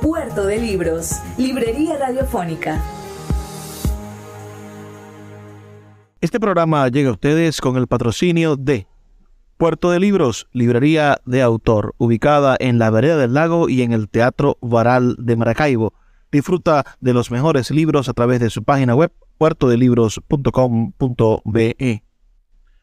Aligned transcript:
Puerto 0.00 0.46
de 0.46 0.58
Libros, 0.58 1.20
Librería 1.38 1.96
Radiofónica. 1.96 2.82
Este 6.20 6.40
programa 6.40 6.88
llega 6.88 7.10
a 7.10 7.12
ustedes 7.12 7.60
con 7.60 7.76
el 7.76 7.86
patrocinio 7.86 8.56
de 8.56 8.88
Puerto 9.58 9.92
de 9.92 10.00
Libros, 10.00 10.48
librería 10.50 11.20
de 11.24 11.40
autor, 11.40 11.94
ubicada 11.98 12.56
en 12.58 12.80
la 12.80 12.90
vereda 12.90 13.16
del 13.16 13.34
lago 13.34 13.68
y 13.68 13.82
en 13.82 13.92
el 13.92 14.08
Teatro 14.08 14.58
Varal 14.60 15.14
de 15.20 15.36
Maracaibo. 15.36 15.94
Disfruta 16.32 16.84
de 17.00 17.12
los 17.12 17.30
mejores 17.30 17.70
libros 17.70 18.08
a 18.08 18.14
través 18.14 18.40
de 18.40 18.50
su 18.50 18.64
página 18.64 18.96
web 18.96 19.12
puertodelibros.com.be. 19.38 22.02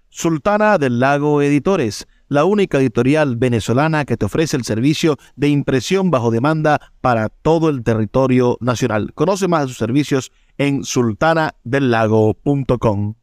Sultana 0.07 0.77
del 0.77 1.01
Lago 1.01 1.41
Editores 1.41 2.07
la 2.29 2.45
única 2.45 2.77
editorial 2.77 3.35
venezolana 3.35 4.05
que 4.05 4.15
te 4.15 4.25
ofrece 4.25 4.55
el 4.55 4.63
servicio 4.63 5.17
de 5.35 5.49
impresión 5.49 6.11
bajo 6.11 6.31
demanda 6.31 6.79
para 7.01 7.27
todo 7.29 7.69
el 7.69 7.83
territorio 7.83 8.57
nacional. 8.61 9.11
Conoce 9.13 9.47
más 9.47 9.63
de 9.63 9.67
sus 9.69 9.77
servicios 9.77 10.31
en 10.57 10.85
sultanadelago.com. 10.85 13.15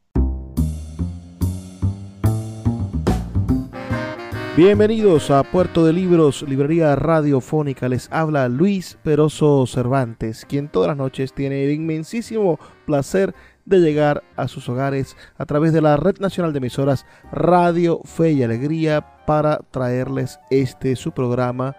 Bienvenidos 4.57 5.31
a 5.31 5.43
Puerto 5.43 5.85
de 5.85 5.93
Libros, 5.93 6.43
librería 6.49 6.97
radiofónica. 6.97 7.91
Les 7.91 8.11
habla 8.11 8.49
Luis 8.49 8.97
Peroso 9.03 9.67
Cervantes, 9.67 10.47
quien 10.49 10.69
todas 10.69 10.89
las 10.89 10.97
noches 10.97 11.35
tiene 11.35 11.65
el 11.65 11.73
inmensísimo 11.73 12.59
placer 12.87 13.35
llegar 13.67 14.23
a 14.37 14.49
sus 14.49 14.69
hogares 14.69 15.17
a 15.37 15.47
través 15.47 15.73
de 15.73 15.81
la 15.81 15.97
Red 15.97 16.19
Nacional 16.19 16.53
de 16.53 16.59
Emisoras 16.59 17.07
Radio 17.33 18.01
Fe 18.05 18.33
y 18.33 18.43
Alegría 18.43 19.25
para 19.27 19.59
traerles 19.71 20.39
este 20.51 20.95
su 20.97 21.13
programa 21.13 21.77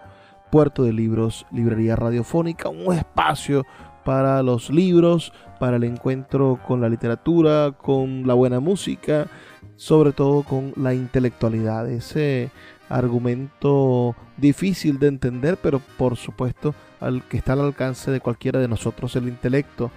Puerto 0.50 0.84
de 0.84 0.92
Libros, 0.92 1.46
Librería 1.50 1.96
Radiofónica, 1.96 2.68
un 2.68 2.94
espacio 2.94 3.64
para 4.04 4.42
los 4.42 4.70
libros, 4.70 5.32
para 5.58 5.76
el 5.76 5.84
encuentro 5.84 6.58
con 6.66 6.80
la 6.80 6.88
literatura, 6.88 7.72
con 7.72 8.26
la 8.26 8.34
buena 8.34 8.60
música, 8.60 9.26
sobre 9.76 10.12
todo 10.12 10.42
con 10.42 10.72
la 10.76 10.94
intelectualidad, 10.94 11.88
ese 11.90 12.50
argumento 12.88 14.16
difícil 14.36 14.98
de 14.98 15.08
entender, 15.08 15.58
pero 15.62 15.80
por 15.98 16.16
supuesto 16.16 16.74
al 17.00 17.22
que 17.24 17.36
está 17.36 17.52
al 17.52 17.60
alcance 17.60 18.10
de 18.10 18.20
cualquiera 18.20 18.58
de 18.60 18.68
nosotros, 18.68 19.14
el 19.16 19.28
intelecto, 19.28 19.90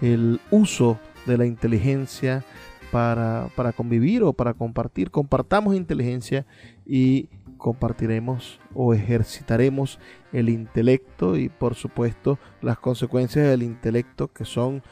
el 0.00 0.40
uso 0.50 0.98
de 1.26 1.38
la 1.38 1.46
inteligencia 1.46 2.44
para, 2.90 3.48
para 3.56 3.72
convivir 3.72 4.22
o 4.22 4.32
para 4.32 4.54
compartir. 4.54 5.10
Compartamos 5.10 5.74
inteligencia 5.74 6.46
y 6.86 7.28
compartiremos 7.58 8.60
o 8.74 8.94
ejercitaremos 8.94 9.98
el 10.32 10.48
intelecto 10.48 11.36
y 11.36 11.48
por 11.48 11.74
supuesto 11.74 12.38
las 12.60 12.78
consecuencias 12.78 13.48
del 13.48 13.62
intelecto 13.62 14.28
que 14.28 14.44
son 14.44 14.82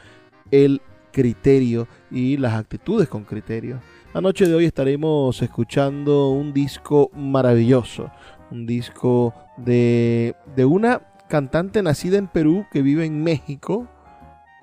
el 0.51 0.81
criterio 1.13 1.87
y 2.11 2.37
las 2.37 2.55
actitudes 2.55 3.09
con 3.09 3.25
criterio. 3.25 3.81
La 4.13 4.21
noche 4.21 4.47
de 4.47 4.55
hoy 4.55 4.65
estaremos 4.65 5.41
escuchando 5.43 6.31
un 6.31 6.53
disco 6.53 7.11
maravilloso, 7.15 8.11
un 8.51 8.67
disco 8.67 9.33
de, 9.57 10.35
de 10.57 10.65
una 10.65 11.03
cantante 11.29 11.83
nacida 11.83 12.19
en 12.19 12.27
Perú 12.27 12.67
que 12.73 12.83
vive 12.83 13.05
en 13.05 13.23
México 13.23 13.89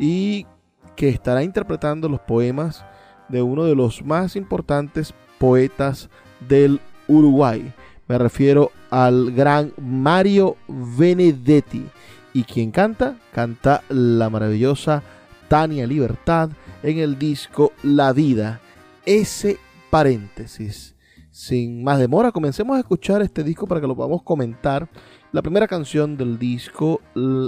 y 0.01 0.47
que 0.95 1.09
estará 1.09 1.43
interpretando 1.43 2.09
los 2.09 2.19
poemas 2.19 2.83
de 3.29 3.43
uno 3.43 3.63
de 3.65 3.75
los 3.75 4.03
más 4.03 4.35
importantes 4.35 5.13
poetas 5.37 6.09
del 6.49 6.81
Uruguay. 7.07 7.71
Me 8.07 8.17
refiero 8.17 8.71
al 8.89 9.31
gran 9.31 9.71
Mario 9.77 10.57
Benedetti. 10.67 11.85
Y 12.33 12.43
quien 12.43 12.71
canta, 12.71 13.17
canta 13.31 13.83
la 13.89 14.29
maravillosa 14.29 15.03
Tania 15.47 15.85
Libertad 15.85 16.49
en 16.81 16.97
el 16.97 17.19
disco 17.19 17.71
La 17.83 18.11
Vida. 18.11 18.59
Ese 19.05 19.59
paréntesis. 19.91 20.95
Sin 21.29 21.83
más 21.83 21.99
demora, 21.99 22.31
comencemos 22.31 22.75
a 22.75 22.79
escuchar 22.79 23.21
este 23.21 23.43
disco 23.43 23.67
para 23.67 23.79
que 23.79 23.87
lo 23.87 23.95
podamos 23.95 24.23
comentar 24.23 24.89
la 25.31 25.41
primera 25.41 25.67
canción 25.67 26.17
del 26.17 26.37
disco 26.37 26.99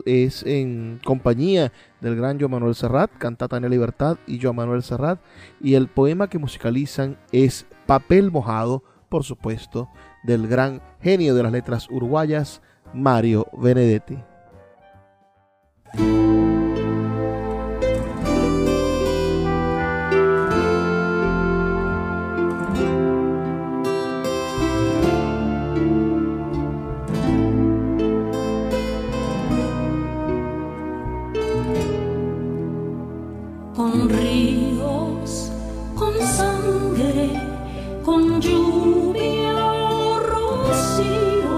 es 0.06 0.44
en 0.44 1.02
compañía 1.04 1.74
del 2.00 2.16
gran 2.16 2.40
Joan 2.40 2.52
Manuel 2.52 2.76
Serrat, 2.76 3.12
canta 3.18 3.50
Tania 3.50 3.68
Libertad 3.68 4.18
y 4.26 4.40
Joan 4.42 4.56
Manuel 4.56 4.84
Serrat, 4.84 5.20
y 5.60 5.74
el 5.74 5.88
poema 5.88 6.30
que 6.30 6.38
musicalizan 6.38 7.18
es 7.34 7.66
Papel 7.86 8.32
Mojado, 8.32 8.84
por 9.10 9.24
supuesto, 9.24 9.90
del 10.24 10.48
gran 10.48 10.82
genio 11.02 11.36
de 11.36 11.44
las 11.44 11.52
letras 11.52 11.90
uruguayas, 11.90 12.62
Mario 12.94 13.48
Benedetti. 13.52 14.18
con 33.76 34.08
ríos, 34.08 35.52
con 35.96 36.14
sangre, 36.22 37.32
con 38.04 38.40
lluvia 38.40 39.74
o 39.74 40.20
rocío, 40.20 41.58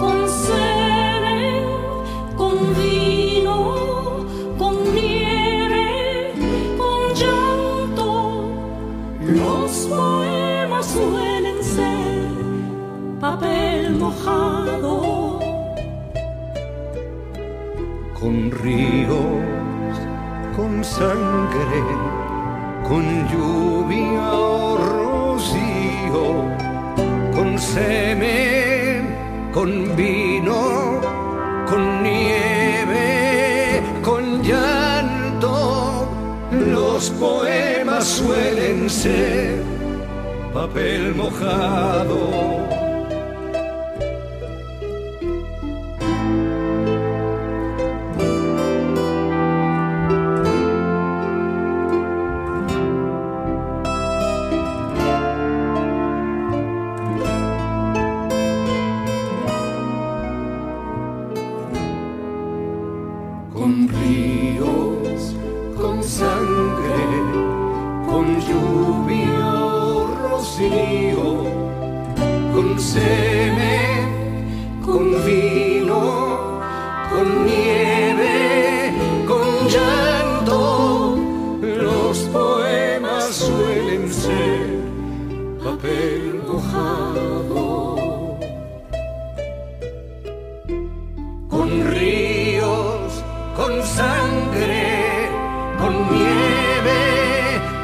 con 0.00 0.28
sede, 0.28 1.62
con 2.36 2.56
vino, 2.74 4.24
con 4.56 4.94
nieve, 4.94 6.32
con 6.78 7.14
llanto. 7.14 8.44
Los 9.20 9.70
poemas 9.88 10.86
suelen 10.86 11.62
ser 11.62 12.32
papel 13.20 13.96
mojado. 13.96 15.38
Con 18.18 18.50
ríos 18.50 19.49
con 20.56 20.84
sangre, 20.84 21.82
con 22.88 23.04
lluvia 23.28 24.32
o 24.32 24.76
rocío, 24.76 26.26
con 27.34 27.58
semen, 27.58 29.14
con 29.52 29.96
vino, 29.96 31.00
con 31.68 32.02
nieve, 32.02 33.82
con 34.02 34.42
llanto. 34.42 36.08
Los 36.50 37.10
poemas 37.10 38.04
suelen 38.04 38.90
ser 38.90 39.62
papel 40.52 41.14
mojado 41.14 42.69
con 91.60 91.72
ríos, 91.90 93.22
con 93.54 93.82
sangre, 93.82 95.28
con 95.78 95.92
nieve, 96.10 97.02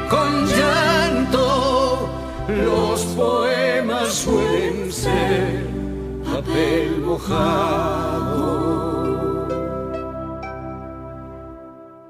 con 0.09 0.31
llanto. 0.47 2.09
Los 2.65 3.05
poemas 3.21 4.07
suelen 4.13 4.91
ser 4.91 5.67
papel 6.25 7.01
mojado. 7.05 8.47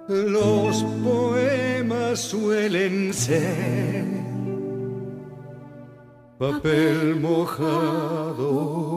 Los 0.08 0.86
poemas 1.04 2.18
suelen 2.18 3.14
ser 3.14 4.06
papel 6.40 7.18
mojado. 7.20 8.97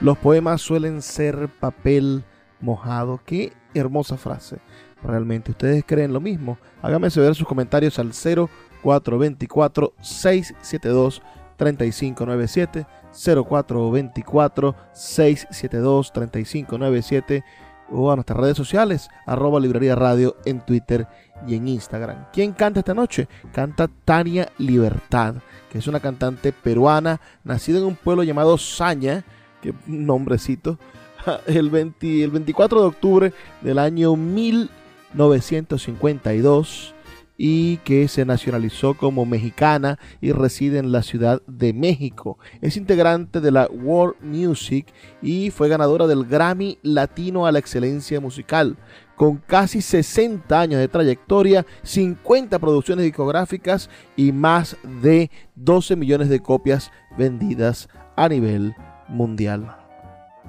Los 0.00 0.16
poemas 0.18 0.60
suelen 0.60 1.02
ser 1.02 1.48
papel 1.48 2.22
mojado. 2.60 3.20
Qué 3.24 3.52
hermosa 3.74 4.16
frase. 4.16 4.58
Realmente, 5.02 5.50
¿ustedes 5.50 5.84
creen 5.84 6.12
lo 6.12 6.20
mismo? 6.20 6.58
Háganme 6.82 7.10
saber 7.10 7.34
sus 7.34 7.48
comentarios 7.48 7.98
al 7.98 8.12
0424 8.12 9.94
672 10.00 11.22
3597 11.56 12.86
0424 13.12 14.76
672 14.92 16.12
3597 16.12 17.44
o 17.90 18.12
a 18.12 18.16
nuestras 18.16 18.38
redes 18.38 18.56
sociales, 18.56 19.08
arroba 19.26 19.58
librería 19.60 19.94
radio 19.94 20.36
en 20.44 20.60
Twitter 20.60 21.08
y 21.46 21.54
en 21.54 21.68
Instagram. 21.68 22.26
¿Quién 22.32 22.52
canta 22.52 22.80
esta 22.80 22.94
noche? 22.94 23.28
Canta 23.52 23.88
Tania 24.04 24.48
Libertad, 24.58 25.36
que 25.70 25.78
es 25.78 25.86
una 25.86 26.00
cantante 26.00 26.52
peruana, 26.52 27.20
nacida 27.44 27.78
en 27.78 27.86
un 27.86 27.96
pueblo 27.96 28.22
llamado 28.22 28.58
Saña, 28.58 29.24
qué 29.72 29.78
nombrecito, 29.86 30.78
el, 31.46 31.70
20, 31.70 32.24
el 32.24 32.30
24 32.30 32.80
de 32.80 32.86
octubre 32.86 33.32
del 33.62 33.78
año 33.78 34.16
1952 34.16 36.94
y 37.40 37.76
que 37.78 38.08
se 38.08 38.24
nacionalizó 38.24 38.94
como 38.94 39.24
mexicana 39.24 39.98
y 40.20 40.32
reside 40.32 40.78
en 40.78 40.90
la 40.90 41.02
Ciudad 41.02 41.40
de 41.46 41.72
México. 41.72 42.36
Es 42.60 42.76
integrante 42.76 43.40
de 43.40 43.52
la 43.52 43.68
World 43.68 44.16
Music 44.20 44.92
y 45.22 45.50
fue 45.50 45.68
ganadora 45.68 46.08
del 46.08 46.24
Grammy 46.24 46.78
Latino 46.82 47.46
a 47.46 47.52
la 47.52 47.60
Excelencia 47.60 48.20
Musical. 48.20 48.76
Con 49.14 49.36
casi 49.36 49.80
60 49.80 50.60
años 50.60 50.80
de 50.80 50.88
trayectoria, 50.88 51.64
50 51.82 52.58
producciones 52.58 53.04
discográficas 53.04 53.88
y 54.16 54.32
más 54.32 54.76
de 55.02 55.30
12 55.54 55.96
millones 55.96 56.28
de 56.28 56.40
copias 56.40 56.90
vendidas 57.16 57.88
a 58.16 58.28
nivel. 58.28 58.74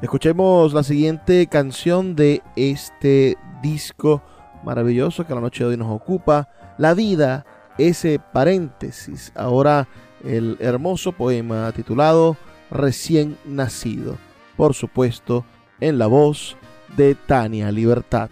Escuchemos 0.02 0.74
la 0.74 0.84
siguiente 0.84 1.48
canción 1.48 2.16
de 2.16 2.42
este 2.56 3.38
disco 3.62 4.22
maravilloso 4.64 5.26
que 5.26 5.36
la 5.36 5.42
noche 5.42 5.64
de 5.64 5.72
hoy 5.72 5.78
nos 5.78 5.92
ocupa, 5.92 6.50
La 6.78 6.94
vida, 6.94 7.46
ese 7.78 8.20
paréntesis. 8.20 9.32
Ahora 9.36 9.88
el 10.24 10.58
hermoso 10.60 11.12
poema 11.12 11.72
titulado 11.72 12.38
Recién 12.72 13.38
nacido, 13.46 14.16
por 14.56 14.74
supuesto, 14.74 15.44
en 15.80 15.98
la 15.98 16.08
voz 16.08 16.56
de 16.96 17.16
Tania 17.16 17.72
Libertad. 17.72 18.30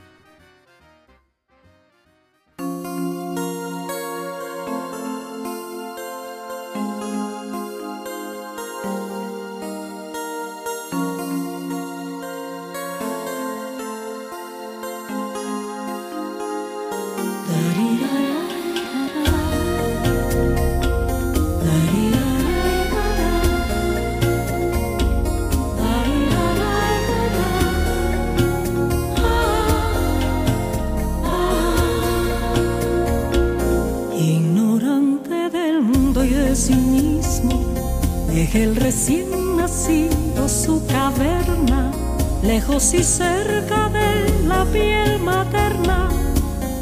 Y 42.93 43.03
cerca 43.03 43.89
de 43.89 44.47
la 44.47 44.63
piel 44.63 45.19
materna 45.19 46.07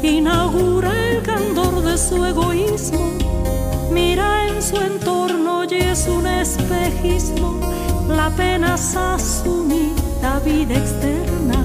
inaugura 0.02 0.92
el 1.10 1.20
candor 1.22 1.82
de 1.82 1.98
su 1.98 2.24
egoísmo. 2.24 3.10
Mira 3.90 4.46
en 4.46 4.62
su 4.62 4.76
entorno 4.76 5.64
y 5.64 5.74
es 5.74 6.06
un 6.06 6.28
espejismo 6.28 7.58
la 8.08 8.26
apenas 8.26 8.94
asumida 8.94 10.38
vida 10.44 10.74
externa. 10.74 11.64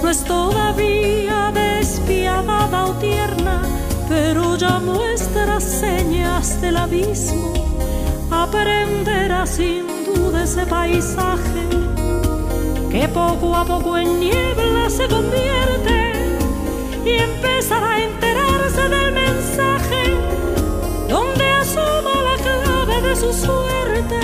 No 0.00 0.08
es 0.08 0.22
todavía 0.22 1.50
despiadada 1.52 2.86
o 2.86 2.92
tierna, 2.94 3.62
pero 4.08 4.56
ya 4.56 4.78
muestra 4.78 5.58
señas 5.60 6.60
del 6.60 6.76
abismo. 6.76 7.52
Aprenderá 8.30 9.44
sin 9.46 9.84
duda 10.04 10.44
ese 10.44 10.64
paisaje 10.66 11.83
que 12.94 13.08
poco 13.08 13.56
a 13.56 13.64
poco 13.64 13.98
en 13.98 14.20
niebla 14.20 14.88
se 14.88 15.08
convierte 15.08 16.12
y 17.04 17.10
empezará 17.28 17.94
a 17.94 18.04
enterarse 18.04 18.82
del 18.88 19.12
mensaje 19.12 20.02
donde 21.08 21.44
asoma 21.44 22.14
la 22.28 22.36
clave 22.46 23.08
de 23.08 23.16
su 23.16 23.32
suerte. 23.32 24.20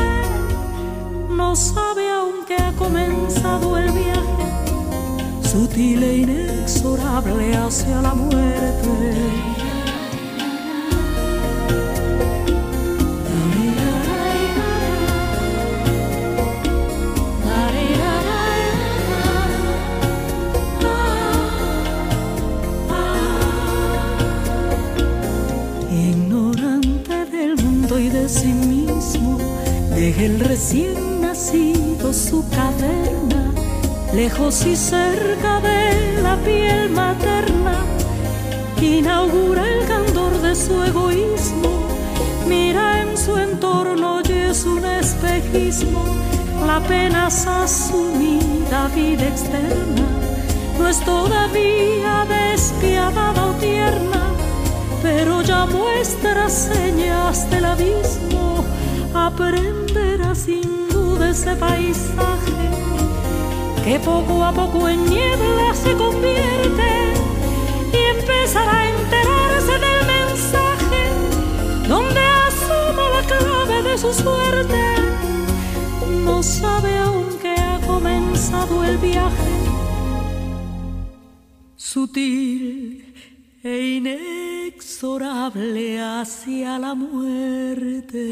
No 1.31 1.57
sabe 1.57 2.11
aún 2.11 2.45
que 2.47 2.55
ha 2.55 2.73
comenzado 2.79 3.77
el 3.77 3.91
viaje 3.91 4.47
sutil 5.43 6.05
e 6.05 6.17
inexorable 6.19 7.57
hacia 7.57 8.01
la 8.01 8.15
muerte. 8.15 9.50
El 30.01 30.41
recién 30.41 31.21
nacido 31.21 32.15
su 32.15 32.49
caverna, 32.49 33.53
lejos 34.15 34.65
y 34.65 34.75
cerca 34.75 35.61
de 35.61 36.23
la 36.23 36.37
piel 36.37 36.89
materna, 36.89 37.85
inaugura 38.81 39.63
el 39.69 39.87
candor 39.87 40.41
de 40.41 40.55
su 40.55 40.83
egoísmo, 40.83 41.87
mira 42.49 43.03
en 43.03 43.19
su 43.19 43.37
entorno 43.37 44.23
y 44.27 44.33
es 44.33 44.65
un 44.65 44.87
espejismo, 44.87 46.03
la 46.67 46.77
apenas 46.77 47.47
asumida 47.47 48.89
vida 48.95 49.29
externa, 49.29 50.07
no 50.79 50.89
es 50.89 50.99
todavía 51.05 52.27
despiadada 52.27 53.49
o 53.49 53.53
tierna, 53.57 54.33
pero 55.03 55.43
ya 55.43 55.67
muestra 55.67 56.49
señas 56.49 57.51
del 57.51 57.67
abismo, 57.67 58.65
aprende 59.13 59.80
sin 60.35 60.89
duda 60.89 61.31
ese 61.31 61.55
paisaje 61.57 62.71
que 63.85 63.99
poco 63.99 64.45
a 64.45 64.53
poco 64.53 64.89
en 64.89 65.05
niebla 65.07 65.75
se 65.75 65.93
convierte 65.95 67.15
y 67.93 67.97
empezará 68.19 68.81
a 68.81 68.91
enterarse 68.91 69.73
del 69.73 70.07
mensaje 70.07 71.03
donde 71.89 72.21
asoma 72.21 73.09
la 73.09 73.23
clave 73.27 73.83
de 73.83 73.99
su 73.99 74.13
suerte. 74.13 74.81
No 76.25 76.41
sabe 76.43 76.99
aún 76.99 77.39
que 77.43 77.55
ha 77.55 77.81
comenzado 77.87 78.85
el 78.85 78.99
viaje 78.99 79.51
sutil 81.77 83.15
e 83.65 83.97
inexorable 83.97 86.01
hacia 86.01 86.79
la 86.79 86.95
muerte. 86.95 88.31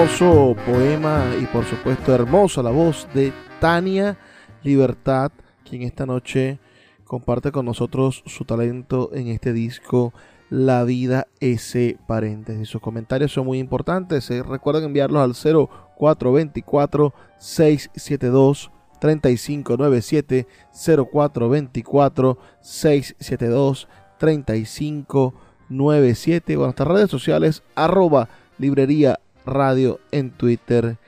Hermoso 0.00 0.56
poema 0.64 1.26
y 1.38 1.44
por 1.44 1.66
supuesto 1.66 2.14
hermosa 2.14 2.62
la 2.62 2.70
voz 2.70 3.06
de 3.12 3.34
Tania 3.60 4.16
Libertad, 4.62 5.30
quien 5.62 5.82
esta 5.82 6.06
noche 6.06 6.58
comparte 7.04 7.52
con 7.52 7.66
nosotros 7.66 8.22
su 8.24 8.46
talento 8.46 9.10
en 9.12 9.28
este 9.28 9.52
disco 9.52 10.14
La 10.48 10.84
vida 10.84 11.26
ese 11.38 11.98
paréntesis. 12.06 12.66
Sus 12.66 12.80
comentarios 12.80 13.30
son 13.30 13.44
muy 13.44 13.58
importantes. 13.58 14.30
recuerden 14.30 14.84
enviarlos 14.84 15.22
al 15.22 15.34
0424 15.98 17.12
672 17.36 18.70
3597 19.00 20.46
0424 21.12 22.38
672 22.62 23.86
3597 24.16 26.56
o 26.56 26.62
nuestras 26.62 26.88
redes 26.88 27.10
sociales 27.10 27.62
arroba 27.74 28.30
librería 28.56 29.20
radio 29.46 30.00
en 30.10 30.30
Twitter 30.30 30.98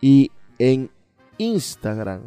y 0.00 0.30
en 0.58 0.90
Instagram. 1.38 2.20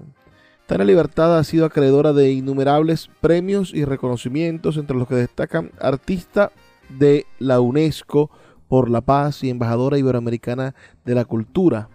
Tania 0.65 0.85
Libertad 0.85 1.37
ha 1.37 1.43
sido 1.43 1.65
acreedora 1.65 2.13
de 2.13 2.31
innumerables 2.31 3.09
premios 3.21 3.73
y 3.73 3.85
reconocimientos, 3.85 4.77
entre 4.77 4.97
los 4.97 5.07
que 5.07 5.15
destacan 5.15 5.71
artista 5.79 6.51
de 6.89 7.25
la 7.39 7.59
UNESCO 7.59 8.29
por 8.67 8.89
la 8.89 9.01
paz 9.01 9.43
y 9.43 9.49
embajadora 9.49 9.97
iberoamericana 9.97 10.73
de 11.05 11.15
la 11.15 11.25
cultura. 11.25 11.89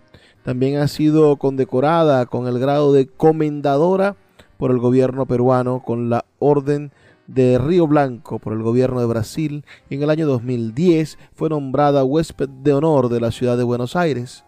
También 0.45 0.79
ha 0.79 0.89
sido 0.89 1.37
condecorada 1.37 2.27
con 2.27 2.47
el 2.47 2.59
grado 2.59 2.93
de 2.93 3.07
comendadora 3.07 4.17
por 4.59 4.71
el 4.71 4.79
gobierno 4.79 5.27
peruano 5.27 5.83
con 5.85 6.11
la 6.11 6.25
Orden 6.39 6.89
de 6.89 7.08
Río 7.29 7.87
Blanco 7.87 8.39
por 8.39 8.55
el 8.55 8.63
gobierno 8.63 9.01
de 9.01 9.07
Brasil 9.07 9.65
y 9.91 9.97
en 9.97 10.03
el 10.03 10.11
año 10.11 10.27
2010 10.27 11.19
fue 11.35 11.51
nombrada 11.51 12.05
huésped 12.05 12.49
de 12.49 12.73
honor 12.73 13.09
de 13.09 13.21
la 13.21 13.31
ciudad 13.31 13.57
de 13.59 13.65
Buenos 13.65 13.97
Aires. 13.97 14.45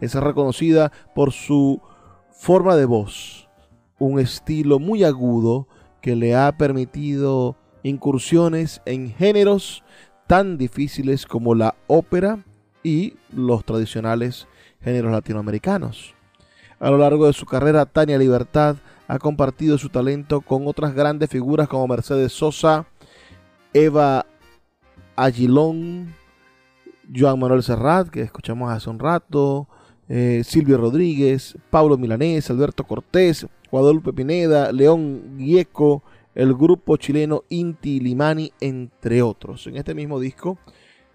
Es 0.00 0.14
reconocida 0.14 0.92
por 1.14 1.32
su 1.32 1.80
forma 2.30 2.76
de 2.76 2.86
voz, 2.86 3.48
un 3.98 4.18
estilo 4.18 4.78
muy 4.78 5.04
agudo 5.04 5.66
que 6.00 6.16
le 6.16 6.34
ha 6.34 6.56
permitido 6.56 7.56
incursiones 7.82 8.80
en 8.86 9.10
géneros 9.10 9.82
tan 10.26 10.56
difíciles 10.56 11.26
como 11.26 11.54
la 11.54 11.74
ópera 11.88 12.44
y 12.82 13.14
los 13.34 13.64
tradicionales 13.64 14.46
géneros 14.80 15.12
latinoamericanos. 15.12 16.14
A 16.78 16.90
lo 16.90 16.96
largo 16.96 17.26
de 17.26 17.32
su 17.32 17.44
carrera, 17.44 17.84
Tania 17.84 18.16
Libertad 18.16 18.76
ha 19.10 19.18
compartido 19.18 19.76
su 19.76 19.88
talento 19.88 20.40
con 20.40 20.68
otras 20.68 20.94
grandes 20.94 21.28
figuras 21.28 21.66
como 21.66 21.88
Mercedes 21.88 22.32
Sosa, 22.32 22.86
Eva 23.74 24.24
Aguilón, 25.16 26.14
Joan 27.12 27.40
Manuel 27.40 27.64
Serrat, 27.64 28.08
que 28.08 28.22
escuchamos 28.22 28.70
hace 28.70 28.88
un 28.88 29.00
rato, 29.00 29.66
eh, 30.08 30.42
Silvio 30.44 30.78
Rodríguez, 30.78 31.58
Pablo 31.70 31.98
Milanés, 31.98 32.50
Alberto 32.50 32.84
Cortés, 32.84 33.48
Guadalupe 33.72 34.12
Pineda, 34.12 34.70
León 34.70 35.34
Gieco, 35.36 36.04
el 36.36 36.54
grupo 36.54 36.96
chileno 36.96 37.42
Inti 37.48 37.98
Limani, 37.98 38.52
entre 38.60 39.22
otros. 39.22 39.66
En 39.66 39.76
este 39.76 39.92
mismo 39.92 40.20
disco, 40.20 40.56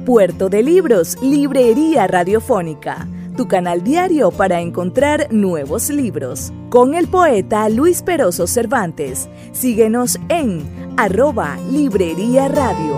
Puerto 0.05 0.49
de 0.49 0.63
Libros, 0.63 1.21
Librería 1.21 2.07
Radiofónica 2.07 3.07
tu 3.37 3.47
canal 3.47 3.83
diario 3.83 4.31
para 4.31 4.61
encontrar 4.61 5.31
nuevos 5.31 5.91
libros. 5.91 6.51
Con 6.69 6.95
el 6.95 7.07
poeta 7.07 7.69
Luis 7.69 8.01
Peroso 8.01 8.47
Cervantes. 8.47 9.29
Síguenos 9.53 10.19
en 10.27 10.86
arroba 10.97 11.57
Librería 11.69 12.47
Radio. 12.47 12.97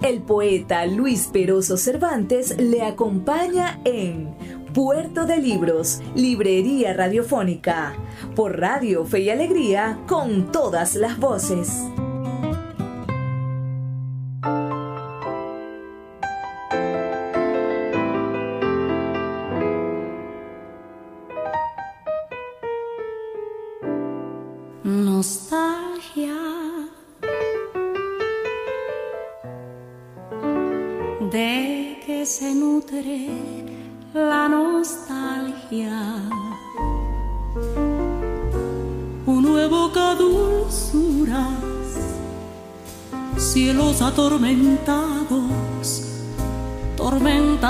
El 0.00 0.22
poeta 0.22 0.86
Luis 0.86 1.28
Peroso 1.30 1.76
Cervantes 1.76 2.56
le 2.58 2.82
acompaña 2.82 3.78
en 3.84 4.34
Puerto 4.72 5.26
de 5.26 5.36
Libros, 5.36 6.00
Librería 6.14 6.94
Radiofónica, 6.94 7.94
por 8.34 8.58
Radio 8.58 9.04
Fe 9.04 9.20
y 9.20 9.30
Alegría, 9.30 9.98
con 10.06 10.50
todas 10.50 10.94
las 10.94 11.18
voces. 11.18 11.84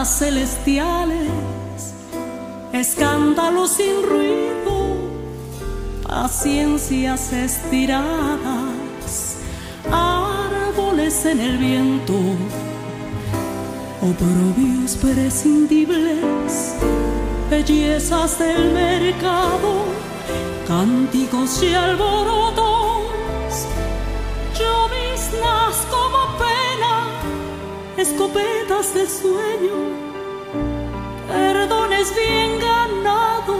Celestiales, 0.04 1.28
escándalos 2.72 3.72
sin 3.72 4.02
ruido, 4.08 4.96
paciencias 6.06 7.32
estiradas, 7.32 8.38
árboles 9.90 11.26
en 11.26 11.40
el 11.40 11.58
viento, 11.58 12.14
oprobios 14.00 14.94
prescindibles, 14.96 16.74
bellezas 17.50 18.38
del 18.38 18.72
mercado, 18.72 19.84
cánticos 20.68 21.62
y 21.62 21.74
alborotos 21.74 22.67
escopetas 28.18 28.94
de 28.94 29.06
sueño, 29.06 29.76
perdones 31.28 32.12
bien 32.16 32.58
ganados. 32.58 33.57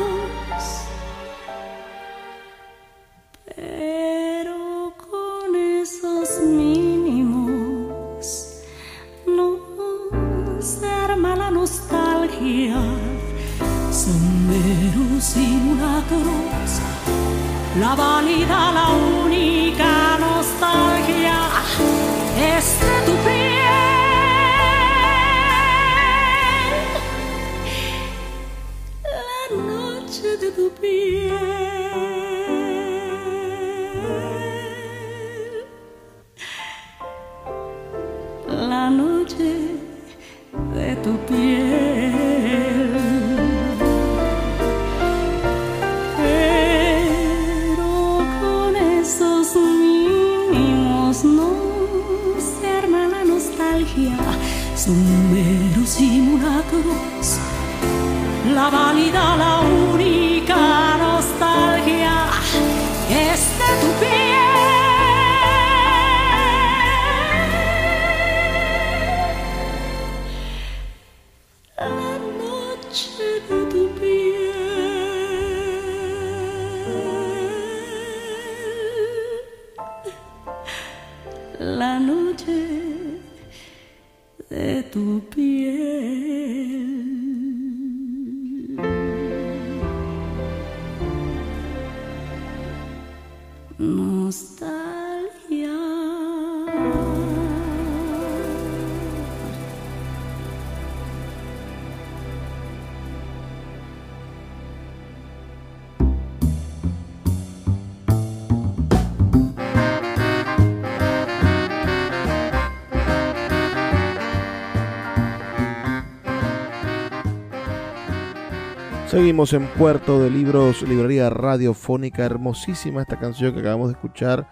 Seguimos 119.18 119.52
en 119.52 119.66
Puerto 119.66 120.20
de 120.20 120.30
Libros, 120.30 120.82
librería 120.82 121.28
radiofónica, 121.28 122.25
hermosísima 122.25 123.02
esta 123.02 123.18
canción 123.18 123.52
que 123.52 123.58
acabamos 123.58 123.88
de 123.88 123.94
escuchar, 123.94 124.48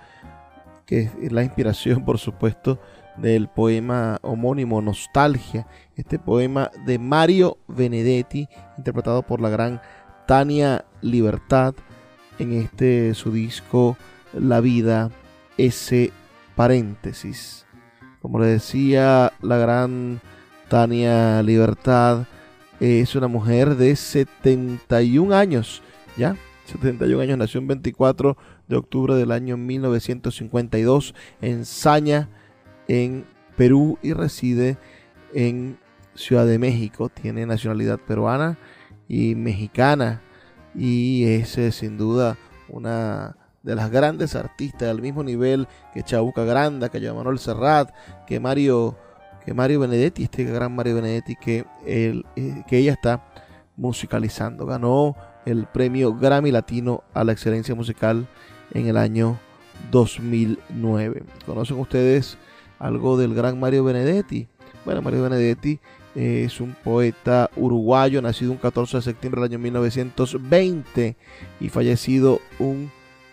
que 0.85 1.03
es 1.23 1.31
la 1.31 1.45
inspiración, 1.45 2.05
por 2.05 2.19
supuesto, 2.19 2.81
del 3.17 3.47
poema 3.47 4.19
homónimo 4.23 4.83
Nostalgia, 4.83 5.69
este 5.95 6.19
poema 6.19 6.73
de 6.85 6.99
Mario 6.99 7.59
Benedetti, 7.69 8.49
interpretado 8.77 9.23
por 9.23 9.41
la 9.41 9.51
gran 9.51 9.81
Tania 10.27 10.85
Libertad 11.01 11.77
en 12.41 12.53
este 12.55 13.15
su 13.15 13.31
disco 13.31 13.97
La 14.33 14.61
vida, 14.61 15.13
ese 15.59 16.11
paréntesis. 16.57 17.67
Como 18.21 18.41
le 18.41 18.49
decía 18.49 19.33
la 19.43 19.59
gran 19.59 20.21
Tania 20.69 21.41
Libertad, 21.45 22.27
es 22.81 23.15
una 23.15 23.29
mujer 23.29 23.77
de 23.77 23.97
71 23.97 25.35
años, 25.35 25.83
¿ya? 26.17 26.37
71 26.67 27.23
años, 27.23 27.39
nació 27.39 27.61
el 27.61 27.67
24 27.67 28.37
de 28.69 28.77
octubre 28.77 29.15
del 29.15 29.31
año 29.31 29.57
1952 29.57 31.15
en 31.41 31.65
Saña, 31.65 32.29
en 32.89 33.25
Perú 33.57 33.99
y 34.03 34.13
reside 34.13 34.79
en 35.33 35.79
Ciudad 36.15 36.47
de 36.47 36.59
México. 36.59 37.09
Tiene 37.09 37.47
nacionalidad 37.47 37.99
peruana 37.99 38.59
y 39.09 39.35
mexicana 39.35 40.23
y 40.75 41.25
es 41.25 41.57
eh, 41.59 41.73
sin 41.73 41.97
duda 41.97 42.37
una 42.69 43.37
de 43.63 43.75
las 43.75 43.91
grandes 43.91 44.35
artistas 44.35 44.89
al 44.89 45.01
mismo 45.01 45.25
nivel 45.25 45.67
que 45.93 46.03
Chabuca 46.03 46.45
Granda, 46.45 46.89
que 46.89 47.01
Manuel 47.13 47.39
Serrat, 47.39 47.91
que 48.27 48.39
Mario 48.39 48.97
Mario 49.55 49.81
Benedetti, 49.81 50.25
este 50.25 50.45
gran 50.45 50.75
Mario 50.75 50.97
Benedetti 50.97 51.37
que, 51.37 51.65
él, 51.87 52.25
eh, 52.37 52.63
que 52.67 52.79
ella 52.79 52.93
está 52.93 53.25
musicalizando. 53.77 54.67
Ganó 54.67 55.17
el 55.45 55.67
premio 55.67 56.15
Grammy 56.15 56.51
Latino 56.51 57.05
a 57.15 57.25
la 57.25 57.33
excelencia 57.33 57.75
musical 57.75 58.27
en 58.75 58.89
el 58.89 58.97
año 58.97 59.39
2009. 59.91 61.25
¿Conocen 61.45 61.79
ustedes 61.79 62.37
algo 62.79 63.17
del 63.17 63.35
gran 63.35 63.59
Mario 63.59 63.85
Benedetti? 63.85 64.49
Bueno, 64.85 65.03
Mario 65.03 65.23
Benedetti 65.23 65.81
eh, 66.15 66.45
es 66.45 66.61
un 66.61 66.75
poeta 66.75 67.51
uruguayo, 67.57 68.23
nacido 68.23 68.53
un 68.53 68.59
14 68.59 68.99
de 68.99 69.03
septiembre 69.03 69.41
del 69.41 69.51
año 69.51 69.59
1920 69.59 71.17
y 71.61 71.69
fallecido 71.69 72.41
un 72.59 72.91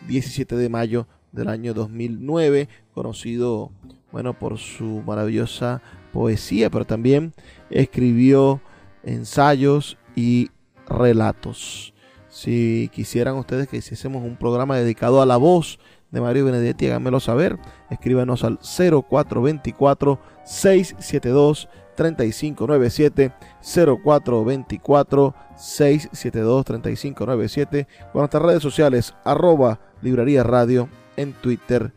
17 0.08 0.56
de 0.56 0.70
mayo 0.70 1.08
del 1.32 1.50
año 1.50 1.74
2009, 1.74 2.70
conocido 2.94 3.72
bueno 4.12 4.38
por 4.38 4.58
su 4.60 5.02
maravillosa 5.06 5.82
poesía, 6.14 6.70
pero 6.70 6.86
también 6.86 7.34
escribió 7.70 8.62
ensayos 9.04 9.98
y 10.16 10.52
relatos. 10.88 11.94
Si 12.30 12.90
quisieran 12.94 13.36
ustedes 13.36 13.68
que 13.68 13.78
hiciésemos 13.78 14.24
un 14.24 14.38
programa 14.38 14.78
dedicado 14.78 15.22
a 15.22 15.26
la 15.26 15.38
voz 15.38 15.80
de 16.12 16.22
Mario 16.22 16.46
Benedetti, 16.46 16.88
háganmelo 16.88 17.20
saber. 17.20 17.58
Escríbanos 17.90 18.44
al 18.44 18.60
0424 18.60 20.20
672 20.46 21.68
3597 21.96 23.34
0424 23.62 25.36
672 25.56 26.66
3597 26.66 27.88
con 28.12 28.22
nuestras 28.22 28.44
redes 28.44 28.64
sociales 28.64 29.14
arroba 29.24 29.80
librería 30.02 30.44
radio 30.44 30.90
en 31.18 31.34
Twitter 31.34 31.94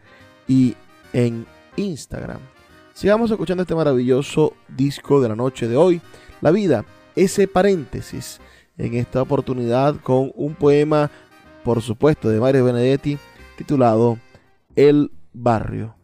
y 0.46 0.74
en 1.12 1.46
Instagram. 1.76 2.56
Sigamos 2.96 3.30
escuchando 3.30 3.62
este 3.62 3.74
maravilloso 3.74 4.54
disco 4.68 5.20
de 5.20 5.28
la 5.28 5.37
noche 5.37 5.68
de 5.68 5.76
hoy, 5.76 6.00
La 6.40 6.50
vida, 6.50 6.87
ese 7.14 7.46
paréntesis, 7.46 8.40
en 8.78 8.94
esta 8.94 9.20
oportunidad 9.20 9.96
con 9.96 10.32
un 10.35 10.54
poema, 10.54 11.11
por 11.62 11.82
supuesto, 11.82 12.30
de 12.30 12.40
Mario 12.40 12.64
Benedetti, 12.64 13.18
titulado 13.59 14.16
El 14.76 15.12
barrio. 15.35 15.94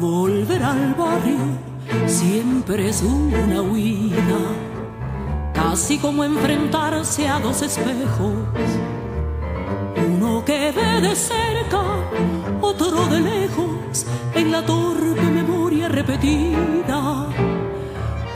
Volver 0.00 0.62
al 0.64 0.94
barrio 0.94 1.63
siempre 2.06 2.88
es 2.88 3.02
una 3.02 3.62
huida, 3.62 4.40
casi 5.52 5.98
como 5.98 6.24
enfrentarse 6.24 7.28
a 7.28 7.38
dos 7.38 7.62
espejos. 7.62 8.32
Uno 10.06 10.44
que 10.44 10.72
ve 10.72 11.00
de 11.00 11.16
cerca, 11.16 11.82
otro 12.60 13.06
de 13.06 13.20
lejos, 13.20 14.06
en 14.34 14.52
la 14.52 14.64
torpe 14.64 15.22
memoria 15.22 15.88
repetida. 15.88 17.26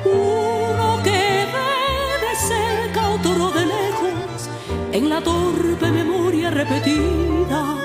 Uno 0.04 1.02
que 1.02 1.46
ve 1.54 2.26
de 2.26 2.34
cerca, 2.36 3.08
otro 3.10 3.50
de 3.50 3.66
lejos, 3.66 4.48
en 4.92 5.08
la 5.08 5.20
torpe 5.20 5.90
memoria 5.90 6.50
repetida. 6.50 7.76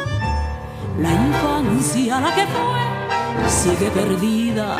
La 1.00 1.12
infancia, 1.12 2.20
la 2.20 2.34
que 2.36 2.46
fue, 2.46 3.50
sigue 3.50 3.90
perdida. 3.90 4.78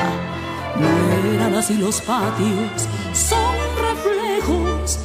No 0.80 1.34
eran 1.34 1.56
así 1.56 1.76
los 1.76 2.02
patios, 2.02 2.88
son 3.14 3.56
reflejos. 3.78 5.00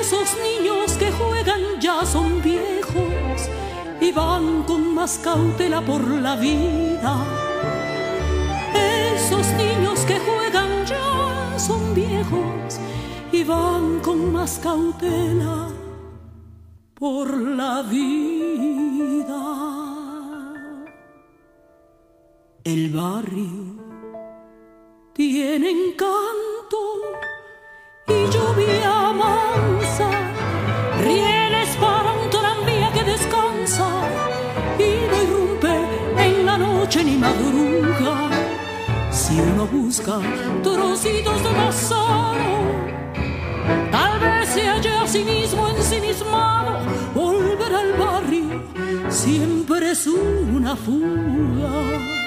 Esos 0.00 0.36
niños 0.42 0.92
que 0.92 1.10
juegan 1.12 1.80
ya 1.80 2.04
son 2.04 2.42
viejos 2.42 3.50
y 4.00 4.12
van 4.12 4.62
con 4.62 4.94
más 4.94 5.18
cautela 5.18 5.80
por 5.80 6.02
la 6.06 6.36
vida. 6.36 7.24
Esos 8.74 9.46
niños 9.52 10.00
que 10.00 10.18
juegan 10.18 10.86
ya 10.86 11.58
son 11.58 11.94
viejos 11.94 12.80
y 13.32 13.44
van 13.44 14.00
con 14.00 14.32
más 14.32 14.58
cautela 14.62 15.68
por 16.94 17.36
la 17.36 17.82
vida. 17.82 19.42
El 22.64 22.90
barrio 22.90 23.75
tiene 25.16 25.70
encanto 25.70 26.78
y 28.06 28.30
lluvia 28.30 29.12
mansa, 29.14 30.10
rieles 31.02 31.74
para 31.80 32.12
un 32.12 32.28
tranvía 32.28 32.92
que 32.92 33.02
descansa 33.02 33.88
y 34.78 34.90
no 35.10 35.22
irrumpe 35.22 35.74
en 36.18 36.44
la 36.44 36.58
noche 36.58 37.02
ni 37.02 37.16
madruga. 37.16 38.28
Si 39.10 39.40
uno 39.40 39.66
busca 39.66 40.20
trocitos 40.62 41.42
de 41.42 41.50
pasado 41.50 42.36
Tal 43.90 44.20
vez 44.20 44.48
se 44.50 44.68
haya 44.68 45.02
a 45.02 45.08
sí 45.08 45.24
mismo 45.24 45.66
ensimismado, 45.68 46.78
volver 47.14 47.74
al 47.74 47.92
barrio 47.94 48.62
siempre 49.08 49.92
es 49.92 50.06
una 50.06 50.76
fuga. 50.76 52.25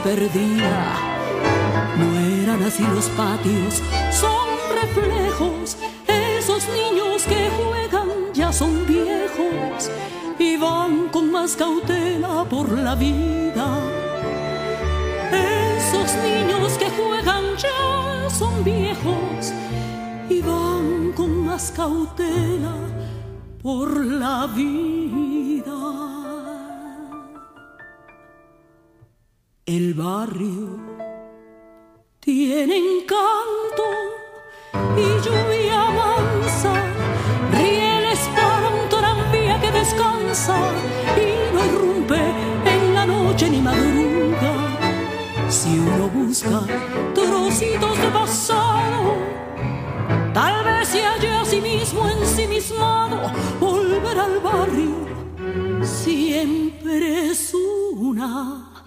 Perdida. 0.00 0.96
No 1.96 2.66
así 2.66 2.82
los 2.94 3.06
patios, 3.10 3.82
son 4.10 4.48
reflejos. 4.80 5.76
Esos 6.06 6.68
niños 6.68 7.22
que 7.24 7.50
juegan 7.56 8.08
ya 8.34 8.52
son 8.52 8.86
viejos 8.86 9.90
y 10.38 10.56
van 10.56 11.08
con 11.08 11.30
más 11.30 11.56
cautela 11.56 12.44
por 12.48 12.70
la 12.70 12.94
vida. 12.94 13.66
Esos 15.32 16.14
niños 16.22 16.72
que 16.78 16.90
juegan 16.90 17.44
ya 17.56 18.30
son 18.30 18.64
viejos 18.64 19.52
y 20.28 20.40
van 20.42 21.12
con 21.16 21.44
más 21.46 21.70
cautela 21.70 22.74
por 23.62 24.04
la 24.04 24.46
vida. 24.46 26.37
El 29.68 29.92
barrio 29.92 30.78
tiene 32.20 32.74
encanto 32.74 33.84
y 34.96 35.02
lluvia 35.22 35.90
mansa, 35.90 36.72
rieles 37.52 38.18
para 38.34 38.66
un 38.70 38.88
tranvía 38.88 39.60
que 39.60 39.70
descansa 39.70 40.56
y 41.18 41.54
no 41.54 41.66
irrumpe 41.66 42.16
en 42.64 42.94
la 42.94 43.04
noche 43.04 43.50
ni 43.50 43.60
madruga. 43.60 44.54
Si 45.50 45.78
uno 45.78 46.08
busca 46.14 46.62
trocitos 47.14 47.98
de 47.98 48.08
pasado, 48.08 49.16
tal 50.32 50.64
vez 50.64 50.88
se 50.88 51.04
haya 51.04 51.42
a 51.42 51.44
sí 51.44 51.60
mismo 51.60 52.08
ensimismado, 52.08 53.30
volver 53.60 54.18
al 54.18 54.40
barrio 54.40 54.96
siempre 55.82 57.26
es 57.26 57.52
una 57.52 58.77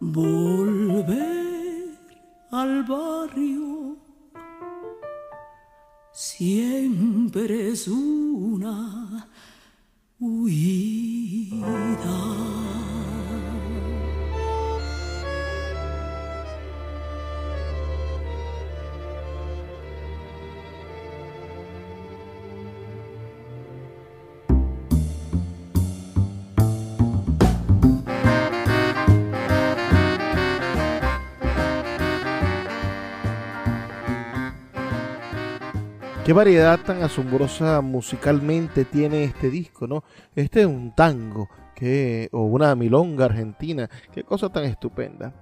Volver 0.00 1.98
al 2.50 2.84
barrio 2.84 3.96
siempre 6.12 7.70
es 7.70 7.88
una 7.88 9.28
huida. 10.20 11.58
Qué 36.28 36.34
variedad 36.34 36.78
tan 36.80 37.02
asombrosa 37.02 37.80
musicalmente 37.80 38.84
tiene 38.84 39.24
este 39.24 39.48
disco, 39.48 39.86
¿no? 39.86 40.04
Este 40.36 40.60
es 40.60 40.66
un 40.66 40.94
tango 40.94 41.48
que, 41.74 42.28
o 42.32 42.42
una 42.42 42.74
milonga 42.74 43.24
argentina, 43.24 43.88
qué 44.12 44.24
cosa 44.24 44.50
tan 44.50 44.64
estupenda. 44.64 45.32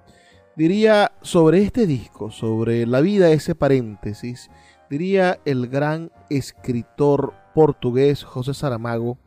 Diría 0.55 1.11
sobre 1.23 1.63
este 1.63 1.89
disco, 1.89 2.31
sobre 2.31 2.87
la 2.87 3.01
vida, 3.01 3.31
ese 3.31 3.57
paréntesis, 3.57 4.49
diría 4.89 5.41
el 5.45 5.67
gran 5.67 6.13
escritor 6.31 7.35
portugués 7.53 8.23
José 8.23 8.55
Saramago, 8.55 9.19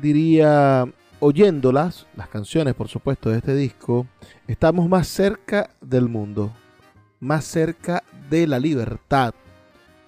diría, 0.00 0.84
oyéndolas, 1.20 2.08
las 2.16 2.26
canciones 2.26 2.74
por 2.74 2.88
supuesto 2.88 3.30
de 3.30 3.38
este 3.38 3.54
disco, 3.54 4.08
estamos 4.48 4.88
más 4.88 5.06
cerca 5.06 5.70
del 5.80 6.08
mundo, 6.08 6.52
más 7.20 7.44
cerca 7.44 8.02
de 8.28 8.48
la 8.48 8.58
libertad, 8.58 9.32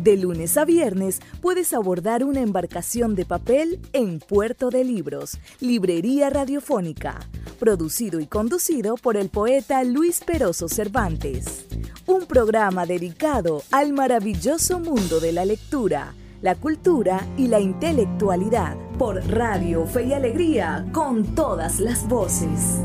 De 0.00 0.18
lunes 0.18 0.56
a 0.56 0.64
viernes 0.64 1.20
puedes 1.40 1.72
abordar 1.72 2.22
una 2.22 2.42
embarcación 2.42 3.16
de 3.16 3.24
papel 3.24 3.80
en 3.92 4.20
Puerto 4.20 4.70
de 4.70 4.84
Libros, 4.84 5.38
Librería 5.58 6.30
Radiofónica, 6.30 7.18
producido 7.54 8.20
y 8.20 8.26
conducido 8.26 8.96
por 8.96 9.16
el 9.16 9.28
poeta 9.28 9.82
Luis 9.84 10.20
Peroso 10.20 10.68
Cervantes. 10.68 11.66
Un 12.06 12.26
programa 12.26 12.86
dedicado 12.86 13.62
al 13.70 13.92
maravilloso 13.92 14.78
mundo 14.78 15.20
de 15.20 15.32
la 15.32 15.44
lectura 15.44 16.14
la 16.44 16.54
cultura 16.56 17.26
y 17.38 17.46
la 17.46 17.58
intelectualidad 17.58 18.76
por 18.98 19.16
Radio 19.30 19.86
Fe 19.86 20.08
y 20.08 20.12
Alegría 20.12 20.84
con 20.92 21.34
todas 21.34 21.80
las 21.80 22.06
voces. 22.06 22.84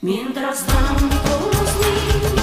Los 0.07 0.33
brazos 0.33 0.65
piadosos 0.65 1.79
de 1.79 2.36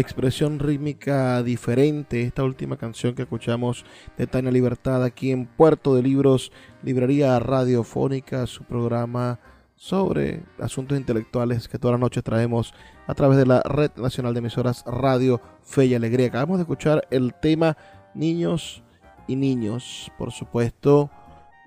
Expresión 0.00 0.58
rítmica 0.58 1.42
diferente, 1.42 2.22
esta 2.22 2.44
última 2.44 2.76
canción 2.76 3.14
que 3.14 3.22
escuchamos 3.22 3.84
de 4.16 4.26
Tania 4.26 4.50
Libertad 4.50 5.02
aquí 5.02 5.30
en 5.30 5.46
Puerto 5.46 5.94
de 5.94 6.02
Libros, 6.02 6.52
Librería 6.82 7.38
Radiofónica, 7.38 8.46
su 8.46 8.64
programa 8.64 9.40
sobre 9.74 10.42
asuntos 10.58 10.98
intelectuales 10.98 11.68
que 11.68 11.78
toda 11.78 11.92
la 11.92 11.98
noche 11.98 12.22
traemos 12.22 12.74
a 13.06 13.14
través 13.14 13.38
de 13.38 13.46
la 13.46 13.60
Red 13.62 13.92
Nacional 13.96 14.34
de 14.34 14.38
Emisoras 14.38 14.84
Radio 14.86 15.40
Fe 15.62 15.86
y 15.86 15.94
Alegría. 15.94 16.28
Acabamos 16.28 16.58
de 16.58 16.62
escuchar 16.62 17.06
el 17.10 17.34
tema 17.34 17.76
Niños 18.14 18.82
y 19.26 19.36
Niños, 19.36 20.10
por 20.18 20.32
supuesto, 20.32 21.10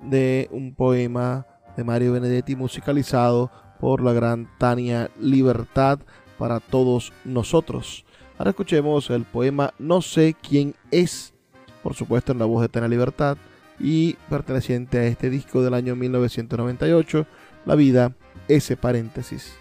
de 0.01 0.49
un 0.51 0.75
poema 0.75 1.47
de 1.75 1.83
Mario 1.83 2.13
Benedetti 2.13 2.55
musicalizado 2.55 3.51
por 3.79 4.01
la 4.01 4.13
gran 4.13 4.49
Tania 4.57 5.09
Libertad 5.19 5.99
para 6.37 6.59
todos 6.59 7.13
nosotros. 7.23 8.05
Ahora 8.41 8.49
escuchemos 8.49 9.07
el 9.11 9.23
poema 9.23 9.71
No 9.77 10.01
sé 10.01 10.33
quién 10.33 10.73
es, 10.89 11.31
por 11.83 11.93
supuesto 11.93 12.31
en 12.31 12.39
la 12.39 12.45
voz 12.45 12.63
de 12.63 12.69
Tania 12.69 12.89
Libertad 12.89 13.37
y 13.79 14.13
perteneciente 14.31 14.97
a 14.97 15.05
este 15.05 15.29
disco 15.29 15.61
del 15.61 15.75
año 15.75 15.95
1998 15.95 17.27
la 17.67 17.75
vida, 17.75 18.15
ese 18.47 18.77
paréntesis. 18.77 19.60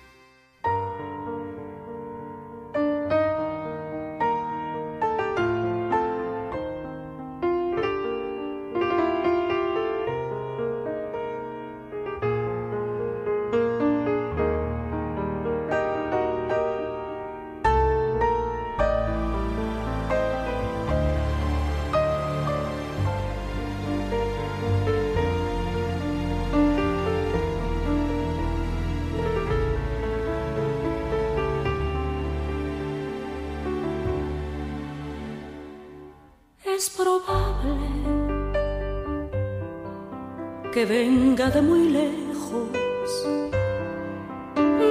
De 40.86 41.60
muy 41.62 41.90
lejos. 41.90 42.70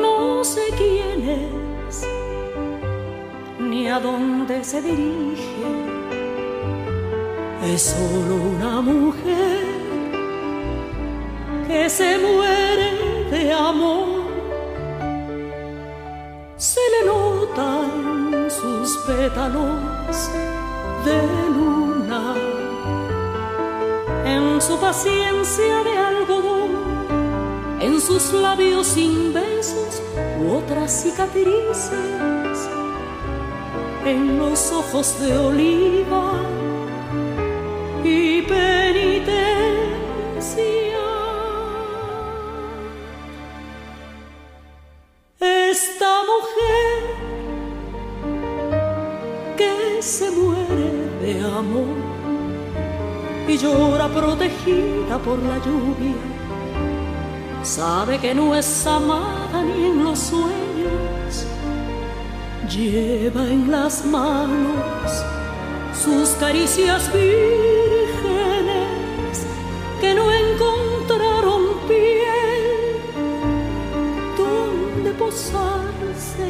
No 0.02 0.44
sé 0.44 0.62
quién 0.78 1.28
es, 1.28 2.06
ni 3.60 3.88
a 3.88 4.00
dónde 4.00 4.64
se 4.64 4.82
dirige. 4.84 5.66
Es 7.74 7.82
solo 7.82 8.36
una 8.36 8.82
mujer 8.82 9.66
que 11.68 11.90
se 11.90 12.20
muere 12.20 13.30
de 13.32 13.52
amor. 13.52 14.30
Se 16.58 16.82
le 16.94 17.08
notan 17.08 18.50
sus 18.52 18.96
pétalos 19.08 20.30
de 21.06 21.49
su 24.70 24.78
paciencia 24.78 25.84
de 25.84 25.98
en 27.86 28.00
sus 28.00 28.34
labios 28.34 28.86
sin 28.86 29.34
besos 29.34 30.00
u 30.40 30.58
otras 30.58 30.92
cicatrices, 30.92 31.90
en 34.06 34.38
los 34.38 34.72
ojos 34.72 35.20
de 35.22 35.36
oliva 35.36 36.34
protegida 54.60 55.18
por 55.20 55.40
la 55.40 55.58
lluvia. 55.60 56.16
Sabe 57.64 58.20
que 58.20 58.34
no 58.34 58.56
es 58.56 58.88
amada 58.88 59.62
ni 59.64 59.86
en 59.86 60.04
los 60.04 60.20
sueños, 60.20 61.46
lleva 62.70 63.44
en 63.48 63.70
las 63.72 64.06
manos 64.06 65.24
sus 65.94 66.30
caricias 66.40 67.12
vírgenes 67.14 67.38
que 70.00 70.14
no 70.16 70.32
encontraron 70.32 71.62
piel. 71.88 73.00
Donde 74.38 75.12
posarse 75.12 76.48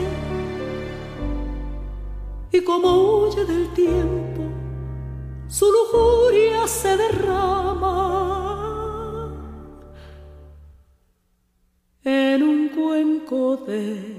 y 2.51 2.61
como 2.61 3.23
huye 3.23 3.45
del 3.45 3.67
tiempo 3.73 4.38
lujuria 5.91 6.67
se 6.67 6.97
derrama 6.97 8.29
de 13.67 14.18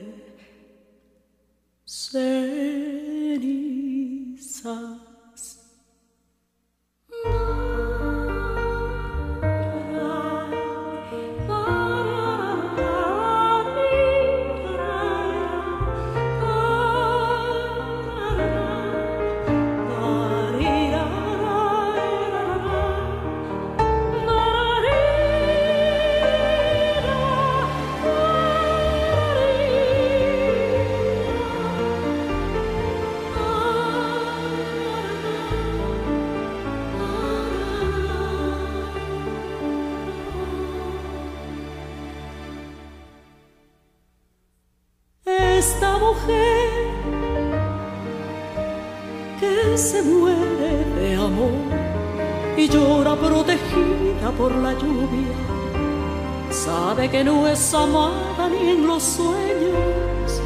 que 57.11 57.25
no 57.25 57.49
es 57.49 57.75
amada 57.75 58.49
ni 58.49 58.71
en 58.71 58.87
los 58.87 59.03
sueños, 59.03 60.41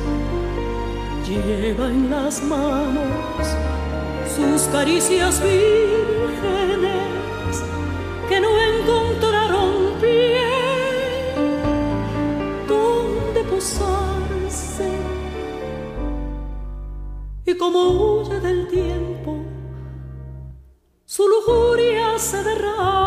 lleva 1.26 1.86
en 1.88 2.08
las 2.08 2.42
manos 2.44 3.46
sus 4.34 4.62
caricias 4.68 5.42
vírgenes 5.42 6.84
que 8.28 8.40
no 8.40 8.48
encontraron 8.58 10.00
pie. 10.00 10.40
Donde 12.68 13.44
posarse 13.44 14.90
y 17.46 17.54
como 17.56 17.80
huye 17.90 18.40
del 18.40 18.68
tiempo 18.68 19.36
su 21.04 21.28
lujuria 21.28 22.18
se 22.18 22.42
derrama 22.42 23.03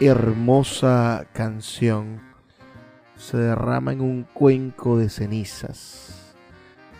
hermosa 0.00 1.26
canción. 1.32 2.20
Se 3.16 3.36
derrama 3.36 3.92
en 3.92 4.00
un 4.00 4.22
cuenco 4.32 4.96
de 4.96 5.08
cenizas. 5.08 6.36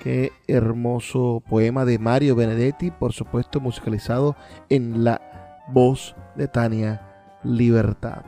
Qué 0.02 0.32
hermoso 0.48 1.42
poema 1.48 1.84
de 1.84 1.98
Mario 1.98 2.34
Benedetti, 2.34 2.90
por 2.90 3.12
supuesto 3.12 3.60
musicalizado 3.60 4.36
en 4.68 5.04
la 5.04 5.20
voz 5.68 6.16
de 6.34 6.48
Tania 6.48 7.02
Libertad. 7.44 8.22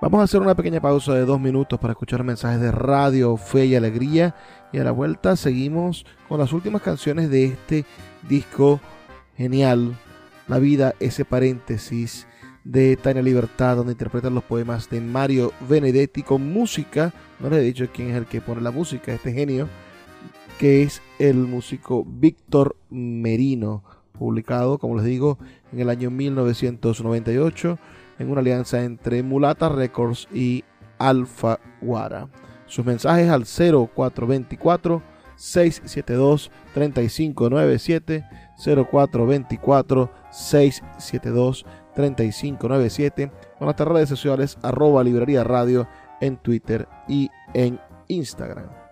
Vamos 0.00 0.20
a 0.20 0.24
hacer 0.24 0.40
una 0.40 0.56
pequeña 0.56 0.80
pausa 0.80 1.14
de 1.14 1.24
dos 1.24 1.40
minutos 1.40 1.78
para 1.78 1.92
escuchar 1.92 2.24
mensajes 2.24 2.60
de 2.60 2.72
radio, 2.72 3.36
fe 3.36 3.66
y 3.66 3.76
alegría. 3.76 4.34
Y 4.72 4.78
a 4.78 4.84
la 4.84 4.90
vuelta 4.90 5.36
seguimos 5.36 6.04
con 6.28 6.40
las 6.40 6.52
últimas 6.52 6.82
canciones 6.82 7.30
de 7.30 7.44
este 7.44 7.84
disco 8.28 8.80
genial. 9.36 9.96
La 10.48 10.58
vida, 10.58 10.94
ese 10.98 11.24
paréntesis 11.24 12.26
de 12.64 12.96
Tania 12.96 13.22
Libertad, 13.22 13.76
donde 13.76 13.92
interpretan 13.92 14.34
los 14.34 14.42
poemas 14.44 14.88
de 14.90 15.00
Mario 15.00 15.52
Benedetti 15.68 16.22
con 16.22 16.52
música. 16.52 17.12
No 17.38 17.50
le 17.50 17.58
he 17.58 17.62
dicho 17.62 17.86
quién 17.92 18.10
es 18.10 18.16
el 18.16 18.26
que 18.26 18.40
pone 18.40 18.62
la 18.62 18.70
música, 18.70 19.12
este 19.12 19.32
genio, 19.32 19.68
que 20.58 20.82
es 20.82 21.02
el 21.18 21.36
músico 21.36 22.04
Víctor 22.06 22.76
Merino, 22.90 23.84
publicado, 24.12 24.78
como 24.78 24.96
les 24.96 25.04
digo, 25.04 25.38
en 25.72 25.80
el 25.80 25.90
año 25.90 26.10
1998, 26.10 27.78
en 28.18 28.30
una 28.30 28.40
alianza 28.40 28.82
entre 28.82 29.22
Mulata 29.22 29.68
Records 29.68 30.28
y 30.32 30.64
Alfa 30.98 31.60
Guara. 31.80 32.28
Sus 32.66 32.84
mensajes 32.84 33.28
al 33.28 33.44
0424 33.44 35.02
672 35.36 36.50
3597 36.72 38.24
0424 38.56 40.23
672 40.34 41.64
3597 41.94 43.30
con 43.58 43.66
nuestras 43.66 43.88
redes 43.88 44.08
sociales 44.08 44.58
arroba 44.62 45.04
librería 45.04 45.44
radio 45.44 45.86
en 46.20 46.36
Twitter 46.38 46.88
y 47.08 47.30
en 47.54 47.80
Instagram. 48.08 48.83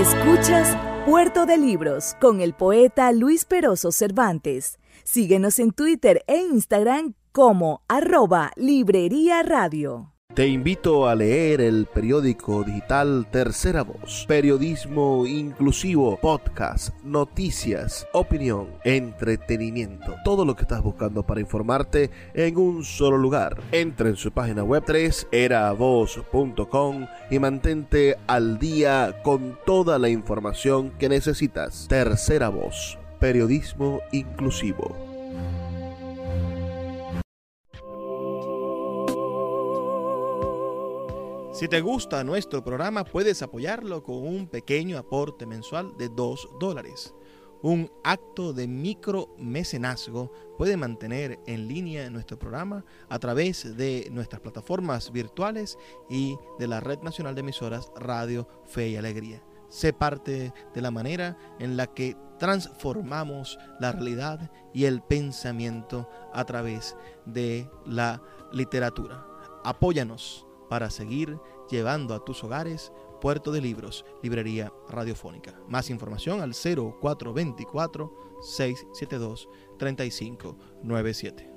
Escuchas 0.00 0.78
Puerto 1.04 1.44
de 1.44 1.58
Libros 1.58 2.16
con 2.22 2.40
el 2.40 2.54
poeta 2.54 3.12
Luis 3.12 3.44
Peroso 3.44 3.92
Cervantes. 3.92 4.78
Síguenos 5.04 5.58
en 5.58 5.72
Twitter 5.72 6.24
e 6.26 6.38
Instagram 6.38 7.12
como 7.32 7.82
arroba 7.86 8.50
Librería 8.56 9.42
Radio. 9.42 10.14
Te 10.34 10.46
invito 10.46 11.08
a 11.08 11.16
leer 11.16 11.60
el 11.60 11.86
periódico 11.86 12.62
digital 12.62 13.26
Tercera 13.32 13.82
Voz, 13.82 14.26
periodismo 14.28 15.26
inclusivo, 15.26 16.20
podcast, 16.20 16.94
noticias, 17.02 18.06
opinión, 18.12 18.68
entretenimiento, 18.84 20.14
todo 20.24 20.44
lo 20.44 20.54
que 20.54 20.62
estás 20.62 20.84
buscando 20.84 21.24
para 21.24 21.40
informarte 21.40 22.12
en 22.32 22.58
un 22.58 22.84
solo 22.84 23.18
lugar. 23.18 23.60
Entra 23.72 24.08
en 24.08 24.14
su 24.14 24.30
página 24.30 24.62
web 24.62 24.84
3eravoz.com 24.84 27.08
y 27.28 27.40
mantente 27.40 28.16
al 28.28 28.60
día 28.60 29.20
con 29.24 29.58
toda 29.66 29.98
la 29.98 30.10
información 30.10 30.92
que 30.92 31.08
necesitas. 31.08 31.88
Tercera 31.88 32.50
Voz, 32.50 33.00
periodismo 33.18 34.00
inclusivo. 34.12 35.09
Si 41.52 41.66
te 41.66 41.80
gusta 41.80 42.22
nuestro 42.22 42.62
programa, 42.62 43.04
puedes 43.04 43.42
apoyarlo 43.42 44.04
con 44.04 44.24
un 44.24 44.46
pequeño 44.46 44.96
aporte 44.96 45.46
mensual 45.46 45.96
de 45.98 46.08
2 46.08 46.48
dólares. 46.60 47.12
Un 47.60 47.90
acto 48.04 48.52
de 48.52 48.68
micromecenazgo 48.68 50.32
puede 50.56 50.76
mantener 50.76 51.40
en 51.46 51.66
línea 51.66 52.08
nuestro 52.08 52.38
programa 52.38 52.84
a 53.08 53.18
través 53.18 53.76
de 53.76 54.08
nuestras 54.12 54.40
plataformas 54.40 55.10
virtuales 55.10 55.76
y 56.08 56.36
de 56.60 56.68
la 56.68 56.78
Red 56.78 57.00
Nacional 57.00 57.34
de 57.34 57.40
Emisoras 57.40 57.90
Radio 57.96 58.46
Fe 58.66 58.90
y 58.90 58.96
Alegría. 58.96 59.42
Sé 59.68 59.92
parte 59.92 60.54
de 60.72 60.80
la 60.80 60.92
manera 60.92 61.36
en 61.58 61.76
la 61.76 61.88
que 61.88 62.16
transformamos 62.38 63.58
la 63.80 63.90
realidad 63.90 64.52
y 64.72 64.84
el 64.84 65.02
pensamiento 65.02 66.08
a 66.32 66.44
través 66.44 66.96
de 67.26 67.68
la 67.84 68.22
literatura. 68.52 69.26
Apóyanos 69.64 70.46
para 70.70 70.88
seguir 70.88 71.36
llevando 71.68 72.14
a 72.14 72.24
tus 72.24 72.42
hogares 72.44 72.92
Puerto 73.20 73.52
de 73.52 73.60
Libros, 73.60 74.06
Librería 74.22 74.72
Radiofónica. 74.88 75.60
Más 75.68 75.90
información 75.90 76.40
al 76.40 76.54
0424 76.54 78.14
672 78.40 79.48
3597. 79.78 81.50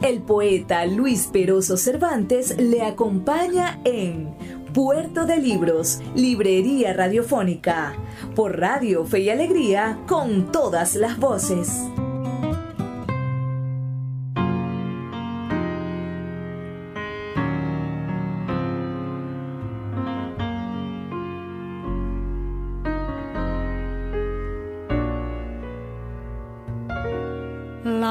El 0.00 0.22
poeta 0.22 0.86
Luis 0.86 1.28
Peroso 1.30 1.76
Cervantes 1.76 2.56
le 2.56 2.82
acompaña 2.82 3.80
en 3.84 4.34
Puerto 4.72 5.26
de 5.26 5.36
Libros, 5.36 6.00
Librería 6.14 6.94
Radiofónica, 6.94 7.94
por 8.34 8.58
Radio 8.58 9.04
Fe 9.04 9.20
y 9.20 9.30
Alegría, 9.30 9.98
con 10.06 10.50
todas 10.50 10.94
las 10.94 11.18
voces. 11.18 11.82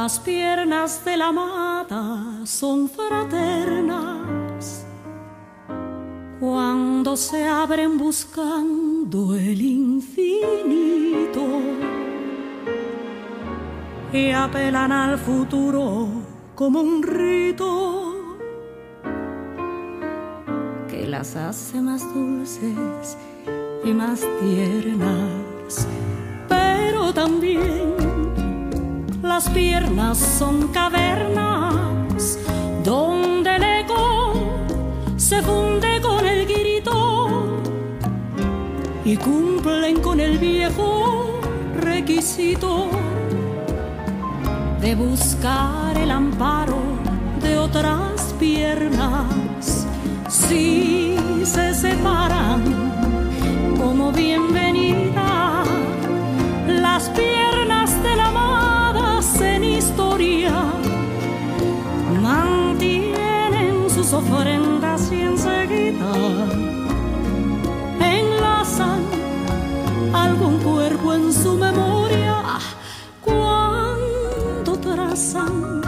Las 0.08 0.20
piernas 0.22 1.04
de 1.04 1.18
la 1.18 1.28
amada 1.28 2.46
son 2.46 2.88
fraternas. 2.88 4.86
Cuando 6.40 7.18
se 7.18 7.46
abren 7.46 7.98
buscando 7.98 9.36
el 9.36 9.60
infinito 9.60 11.46
y 14.14 14.32
apelan 14.32 14.94
al 14.94 15.18
futuro 15.18 16.08
como 16.56 16.80
un 16.80 17.04
rito 17.04 18.16
que 20.88 21.06
las 21.06 21.36
hace 21.36 21.82
más 21.82 22.02
dulces 22.14 23.18
y 23.84 23.92
más 23.92 24.22
tiernas 24.40 25.86
Pero 26.48 27.14
también 27.14 27.97
las 29.38 29.50
piernas 29.52 30.18
son 30.18 30.70
cavernas 30.70 32.40
donde 32.84 33.56
el 33.58 33.64
eco 33.82 34.34
se 35.16 35.44
funde 35.44 36.02
con 36.02 36.26
el 36.26 36.48
grito 36.48 37.62
y 39.06 39.16
cumplen 39.16 40.02
con 40.02 40.20
el 40.20 40.40
viejo 40.40 41.40
requisito 41.80 42.88
de 44.82 44.96
buscar 44.96 45.96
el 45.96 46.10
amparo 46.10 46.80
de 47.40 47.60
otras 47.60 48.34
piernas. 48.40 49.86
Si 50.28 51.16
se 51.44 51.76
separan 51.76 52.64
como 53.78 54.12
bienvenida, 54.12 55.64
las 56.68 57.10
piernas 57.10 57.57
ofrendas 64.18 65.12
y 65.12 65.22
enseguida 65.22 66.12
enlazan 68.02 69.02
algún 70.14 70.58
cuerpo 70.60 71.14
en 71.14 71.32
su 71.32 71.54
memoria 71.56 72.36
cuando 73.24 74.72
trazan 74.80 75.82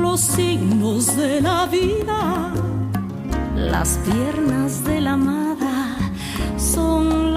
los 0.00 0.20
signos 0.20 1.16
de 1.16 1.40
la 1.40 1.66
vida. 1.66 2.52
Las 3.56 3.98
piernas 4.06 4.84
de 4.84 5.00
la 5.00 5.12
amada 5.12 5.96
son 6.56 7.27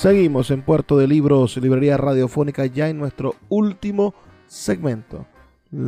Seguimos 0.00 0.50
en 0.50 0.62
Puerto 0.62 0.96
de 0.96 1.06
Libros, 1.06 1.58
librería 1.58 1.98
radiofónica, 1.98 2.64
ya 2.64 2.88
en 2.88 2.96
nuestro 2.96 3.34
último 3.50 4.14
segmento. 4.46 5.26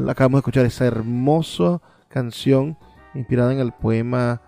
Acabamos 0.06 0.36
de 0.36 0.40
escuchar 0.40 0.66
esa 0.66 0.84
hermosa 0.84 1.80
canción 2.08 2.76
inspirada 3.14 3.54
en 3.54 3.60
el 3.60 3.72
poema 3.72 4.42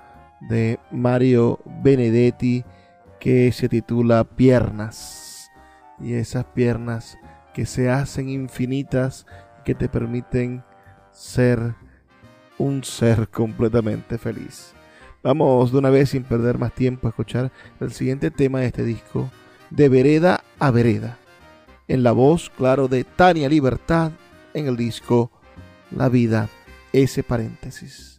de 0.51 0.79
Mario 0.91 1.61
Benedetti 1.83 2.63
que 3.19 3.51
se 3.53 3.71
titula 3.71 4.25
Piernas. 4.25 5.51
Y 5.99 6.13
esas 6.13 6.45
piernas 6.45 7.17
que 7.55 7.65
se 7.65 7.89
hacen 7.89 8.29
infinitas, 8.29 9.25
que 9.65 9.75
te 9.75 9.89
permiten 9.89 10.63
ser 11.11 11.75
un 12.59 12.85
ser 12.85 13.31
completamente 13.31 14.19
feliz. 14.19 14.75
Vamos 15.23 15.73
de 15.73 15.79
una 15.79 15.89
vez 15.89 16.11
sin 16.11 16.23
perder 16.23 16.59
más 16.59 16.75
tiempo 16.75 17.07
a 17.07 17.11
escuchar 17.11 17.51
el 17.81 17.93
siguiente 17.93 18.31
tema 18.31 18.61
de 18.61 18.67
este 18.67 18.85
disco, 18.85 19.31
De 19.75 19.89
Vereda 19.89 20.45
a 20.61 20.71
Vereda, 20.71 21.19
en 21.89 22.05
la 22.05 22.13
voz, 22.13 22.49
claro, 22.57 22.87
de 22.87 23.03
Tania 23.03 23.49
Libertad 23.49 24.13
en 24.55 24.69
el 24.69 24.77
disco 24.77 25.33
La 25.91 26.09
vida, 26.09 26.49
ese 26.93 27.25
paréntesis. 27.25 28.14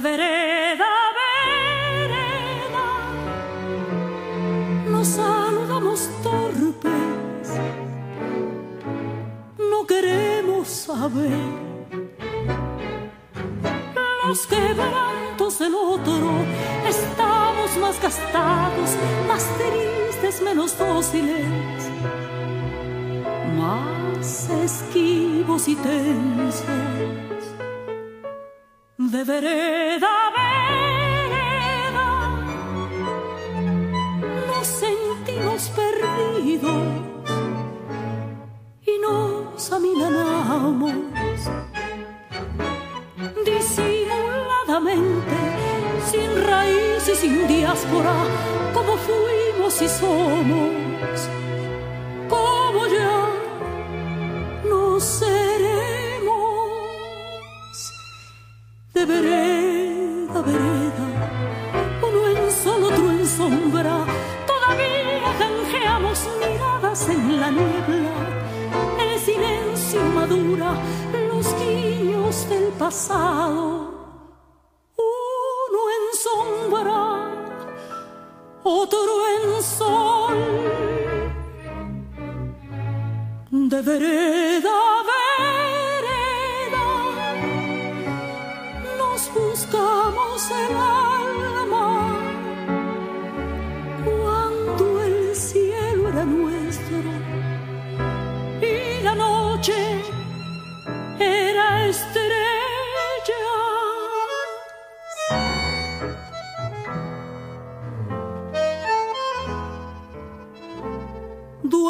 Vereda 0.00 0.90
vereda. 1.20 2.86
Nos 4.88 5.08
saludamos 5.08 6.08
torpes, 6.22 7.48
no 9.58 9.86
queremos 9.86 10.68
saber 10.68 11.38
los 14.26 14.46
quebrantos 14.46 15.58
del 15.58 15.74
otro, 15.74 16.30
estamos 16.88 17.76
más 17.78 18.00
gastados, 18.00 18.90
más 19.28 19.44
tristes, 19.58 20.40
menos 20.42 20.78
dóciles, 20.78 21.90
más 23.58 24.48
esquivos 24.64 25.68
y 25.68 25.76
tensos 25.76 27.29
de 29.10 29.24
vereda 29.24 30.06
a 30.06 30.30
vereda. 30.38 32.08
Nos 34.46 34.66
sentimos 34.66 35.70
perdidos 35.70 36.82
y 38.86 38.92
nos 39.02 39.72
amilanamos 39.72 40.94
disimuladamente 43.44 45.38
sin 46.10 46.30
raíz 46.46 47.08
y 47.08 47.14
sin 47.16 47.48
diáspora 47.48 48.14
como 48.72 48.96
fuimos 48.96 49.82
y 49.82 49.88
somos 49.88 51.28
del 72.80 73.79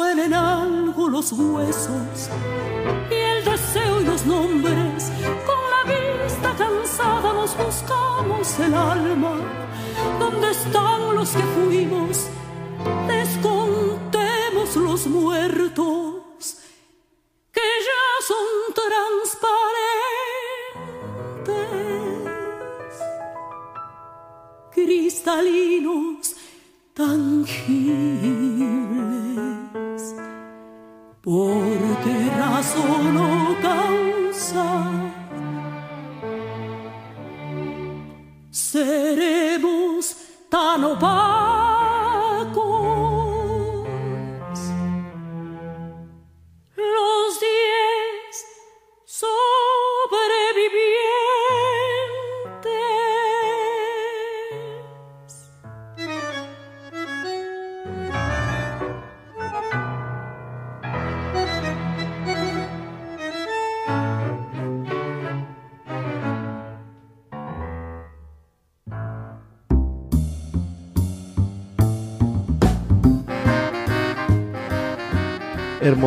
Duelen 0.01 0.33
algo 0.33 1.07
los 1.09 1.31
huesos 1.31 2.29
y 3.11 3.13
el 3.13 3.45
deseo 3.45 4.01
y 4.01 4.03
los 4.03 4.25
nombres. 4.25 5.11
Con 5.45 5.61
la 5.73 5.83
vista 5.93 6.55
cansada 6.57 7.33
nos 7.33 7.55
buscamos 7.55 8.59
el 8.61 8.73
alma. 8.73 9.35
¿Dónde 10.19 10.49
están 10.49 11.15
los 11.15 11.29
que 11.29 11.43
fuimos? 11.43 12.29
Descontemos 13.07 14.75
los 14.75 15.05
muertos 15.05 16.57
que 17.51 17.61
ya 17.87 18.25
son 18.25 18.47
transparentes, 21.45 23.03
cristalinos, 24.73 26.35
tangibles. 26.95 28.40
¿Por 31.23 31.77
qué 32.03 32.31
razón 32.35 33.15
o 33.15 33.55
causa 33.61 35.00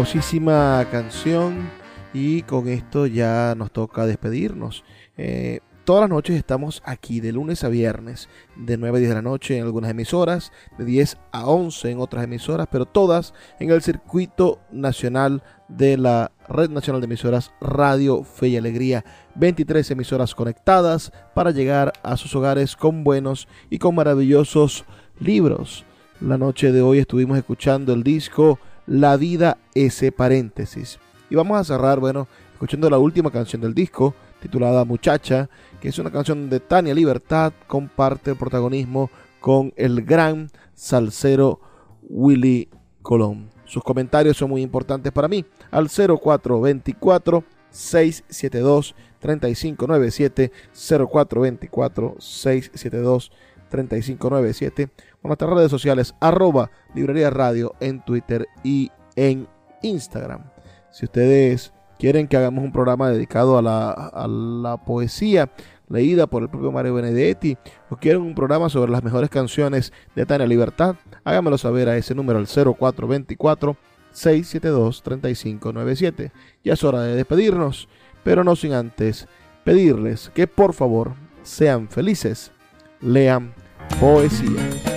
Hermosísima 0.05 0.87
canción 0.91 1.71
y 2.13 2.43
con 2.43 2.69
esto 2.69 3.07
ya 3.07 3.55
nos 3.57 3.73
toca 3.73 4.05
despedirnos. 4.05 4.85
Eh, 5.17 5.61
todas 5.85 6.03
las 6.03 6.11
noches 6.11 6.37
estamos 6.37 6.83
aquí 6.85 7.21
de 7.21 7.33
lunes 7.33 7.65
a 7.65 7.71
viernes, 7.71 8.29
de 8.55 8.77
9 8.77 8.99
a 8.99 9.01
10 9.01 9.09
de 9.09 9.15
la 9.15 9.23
noche 9.23 9.57
en 9.57 9.65
algunas 9.65 9.91
emisoras, 9.91 10.53
de 10.77 10.85
10 10.85 11.17
a 11.33 11.47
11 11.47 11.91
en 11.91 12.01
otras 12.01 12.23
emisoras, 12.23 12.69
pero 12.71 12.85
todas 12.85 13.33
en 13.59 13.71
el 13.71 13.81
circuito 13.81 14.61
nacional 14.71 15.43
de 15.69 15.97
la 15.97 16.33
Red 16.51 16.69
Nacional 16.69 17.01
de 17.01 17.07
Emisoras 17.07 17.53
Radio 17.63 18.25
Fe 18.25 18.49
y 18.49 18.57
Alegría. 18.59 19.07
23 19.37 19.91
emisoras 19.91 20.35
conectadas 20.35 21.13
para 21.35 21.51
llegar 21.51 21.95
a 22.03 22.19
sus 22.19 22.37
hogares 22.37 22.77
con 22.77 23.05
buenos 23.05 23.49
y 23.71 23.79
con 23.79 23.95
maravillosos 23.95 24.85
libros. 25.19 25.87
La 26.21 26.37
noche 26.37 26.73
de 26.73 26.83
hoy 26.83 26.99
estuvimos 26.99 27.39
escuchando 27.39 27.95
el 27.95 28.03
disco 28.03 28.59
La 28.87 29.17
vida 29.17 29.59
ese 29.75 30.13
paréntesis. 30.13 30.99
Y 31.31 31.37
vamos 31.37 31.59
a 31.59 31.65
cerrar, 31.65 32.01
bueno, 32.01 32.29
escuchando 32.53 32.91
la 32.91 32.99
última 32.99 33.31
canción 33.31 33.63
del 33.63 33.75
disco, 33.75 34.15
titulada 34.41 34.85
Muchacha, 34.85 35.49
que 35.81 35.89
es 35.89 35.99
una 35.99 36.11
canción 36.11 36.51
de 36.51 36.61
Tania 36.61 36.95
Libertad, 36.95 37.53
comparte 37.67 38.33
el 38.33 38.37
protagonismo 38.37 39.11
con 39.41 39.73
el 39.77 40.03
gran 40.03 40.51
salsero 40.75 41.61
Willy 42.03 42.69
Colón. 43.03 43.51
Sus 43.65 43.83
comentarios 43.83 44.37
son 44.37 44.51
muy 44.51 44.63
importantes 44.63 45.13
para 45.13 45.29
mí. 45.29 45.45
Al 45.71 45.89
0424 45.89 47.45
672 47.71 48.95
3597 49.19 50.53
0424 50.73 52.17
672 52.19 53.33
3597 53.69 54.91
con 55.25 55.31
nuestras 55.31 55.55
redes 55.55 55.71
sociales 55.71 56.15
arroba 56.21 56.71
librería 56.95 57.31
radio 57.31 57.75
en 57.81 58.05
Twitter 58.05 58.47
y 58.63 58.93
en 59.17 59.49
Instagram. 59.81 60.51
Si 60.91 61.07
ustedes 61.07 61.73
quieren 61.99 62.29
que 62.29 62.37
hagamos 62.37 62.63
un 62.63 62.73
programa 62.73 63.09
dedicado 63.09 63.57
a 63.57 63.63
la, 63.63 63.91
a 63.91 64.29
la 64.29 64.77
poesía 64.77 65.51
leída 65.89 66.27
por 66.27 66.43
el 66.43 66.51
propio 66.51 66.71
Mario 66.73 66.93
Benedetti 66.93 67.57
o 67.89 67.97
quieren 67.97 68.21
un 68.21 68.35
programa 68.35 68.69
sobre 68.69 68.93
las 68.93 69.03
mejores 69.03 69.31
canciones 69.31 69.95
de 70.15 70.27
Tania 70.27 70.47
Libertad, 70.47 70.97
háganmelo 71.25 71.57
saber 71.57 71.89
a 71.89 71.97
ese 71.97 72.15
número 72.15 72.39
al 72.39 72.47
0424 72.47 73.79
672 74.13 75.03
3597. 75.03 76.33
Ya 76.63 76.75
es 76.75 76.85
hora 76.85 77.01
de 77.01 77.17
despedirnos, 77.17 77.89
pero 78.25 78.45
no 78.45 78.57
sin 78.57 78.75
antes 78.75 79.27
pedirles 79.65 80.31
que 80.35 80.47
por 80.47 80.75
favor 80.75 81.15
sean 81.43 81.89
felices, 81.89 82.53
lean 83.01 83.55
poesía. 83.99 84.94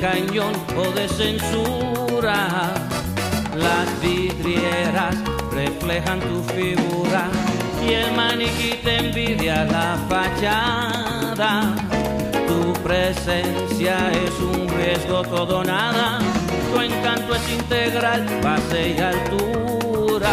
Cañón 0.00 0.52
o 0.76 0.90
de 0.92 1.08
censura. 1.08 2.74
Las 3.54 4.00
vidrieras 4.00 5.16
reflejan 5.52 6.20
tu 6.20 6.42
figura 6.54 7.28
y 7.84 7.92
el 7.92 8.12
maniquí 8.12 8.78
te 8.82 8.96
envidia 8.98 9.64
la 9.64 9.98
fachada. 10.08 11.74
Tu 12.46 12.72
presencia 12.82 14.12
es 14.12 14.38
un 14.40 14.68
riesgo 14.68 15.22
todo 15.22 15.64
nada. 15.64 16.18
Tu 16.72 16.80
encanto 16.80 17.34
es 17.34 17.50
integral, 17.50 18.26
base 18.42 18.94
y 18.96 19.00
altura. 19.00 20.32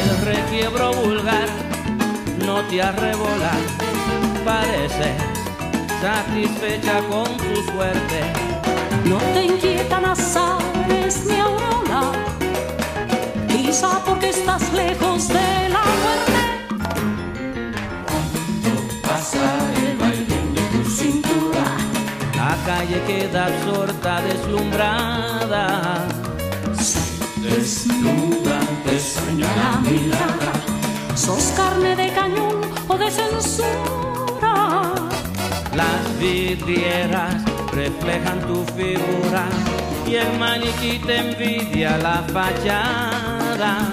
El 0.00 0.26
requiebro 0.26 0.92
vulgar 0.92 1.48
no 2.44 2.60
te 2.62 2.82
arrebola, 2.82 3.52
parece 4.44 5.14
satisfecha 6.00 7.00
con 7.08 7.36
tu 7.36 7.72
suerte. 7.72 8.47
No 9.04 9.18
te 9.32 9.44
inquietan 9.44 10.04
azares 10.04 11.24
ni 11.26 11.38
aurora, 11.38 12.12
quizá 13.48 14.00
porque 14.04 14.30
estás 14.30 14.72
lejos 14.72 15.28
de 15.28 15.68
la 15.74 15.82
muerte. 16.00 16.38
¿Cuánto 18.08 18.72
pasa 19.08 19.46
el 19.76 19.96
baile 19.96 20.38
de 20.54 20.62
tu 20.72 20.90
cintura? 20.90 21.64
La 22.36 22.56
calle 22.66 23.02
queda 23.06 23.46
absorta, 23.46 24.20
deslumbrada. 24.22 26.06
Se 26.78 27.00
desnuda, 27.40 28.60
te 28.84 28.98
sueña 29.00 29.48
la. 30.10 31.16
Sos 31.16 31.52
carne 31.56 31.96
de 31.96 32.12
cañón 32.12 32.60
o 32.86 32.96
de 32.96 33.10
censura. 33.10 34.92
Las 35.74 36.18
vidrieras 36.20 37.47
reflejan 37.72 38.40
tu 38.46 38.64
figura 38.72 39.46
y 40.06 40.14
el 40.14 40.38
maniquí 40.38 40.98
te 40.98 41.18
envidia 41.18 41.98
la 41.98 42.24
fachada. 42.32 43.92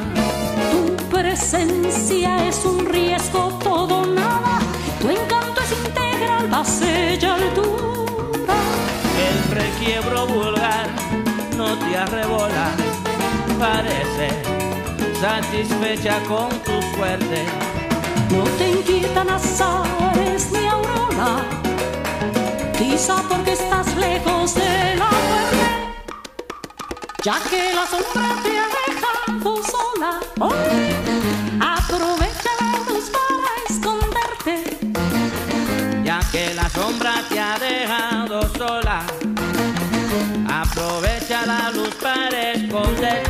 Tu 0.71 0.95
presencia 1.09 2.47
es 2.47 2.63
un 2.65 2.85
riesgo, 2.85 3.59
todo 3.63 4.05
nada. 4.05 4.59
Tu 5.01 5.09
encanto 5.09 5.61
es 5.61 5.71
integral, 5.85 6.47
base 6.47 7.19
y 7.21 7.25
altura. 7.25 8.55
El 9.27 9.55
requiebro 9.55 10.27
vulgar 10.27 10.87
no 11.57 11.77
te 11.77 11.97
arrebola, 11.97 12.67
parece 13.59 14.29
satisfecha 15.19 16.19
con 16.27 16.49
tu 16.63 16.81
suerte. 16.95 17.45
No 18.31 18.43
te 18.57 18.69
inquietan 18.71 19.29
azares 19.29 20.51
ni 20.51 20.65
aurora. 20.67 21.64
Quizá 22.95 23.21
porque 23.27 23.51
estás 23.51 23.93
lejos 23.97 24.55
de 24.55 24.95
la 24.95 25.09
muerte. 25.09 25.65
Ya 27.25 27.41
que 27.49 27.73
la 27.73 27.85
sombra 27.87 28.29
te 28.41 28.51
ha 28.57 28.67
dejado 28.79 29.51
sola. 29.73 30.11
Hoy 30.39 30.55
aprovecha 31.59 32.51
la 32.61 32.71
luz 32.87 33.11
para 33.17 33.51
esconderte. 33.67 34.55
Ya 36.05 36.21
que 36.31 36.53
la 36.53 36.69
sombra 36.69 37.15
te 37.27 37.37
ha 37.37 37.59
dejado 37.59 38.47
sola, 38.57 39.03
aprovecha 40.47 41.45
la 41.45 41.71
luz 41.71 41.93
para 41.95 42.53
esconderte. 42.53 43.24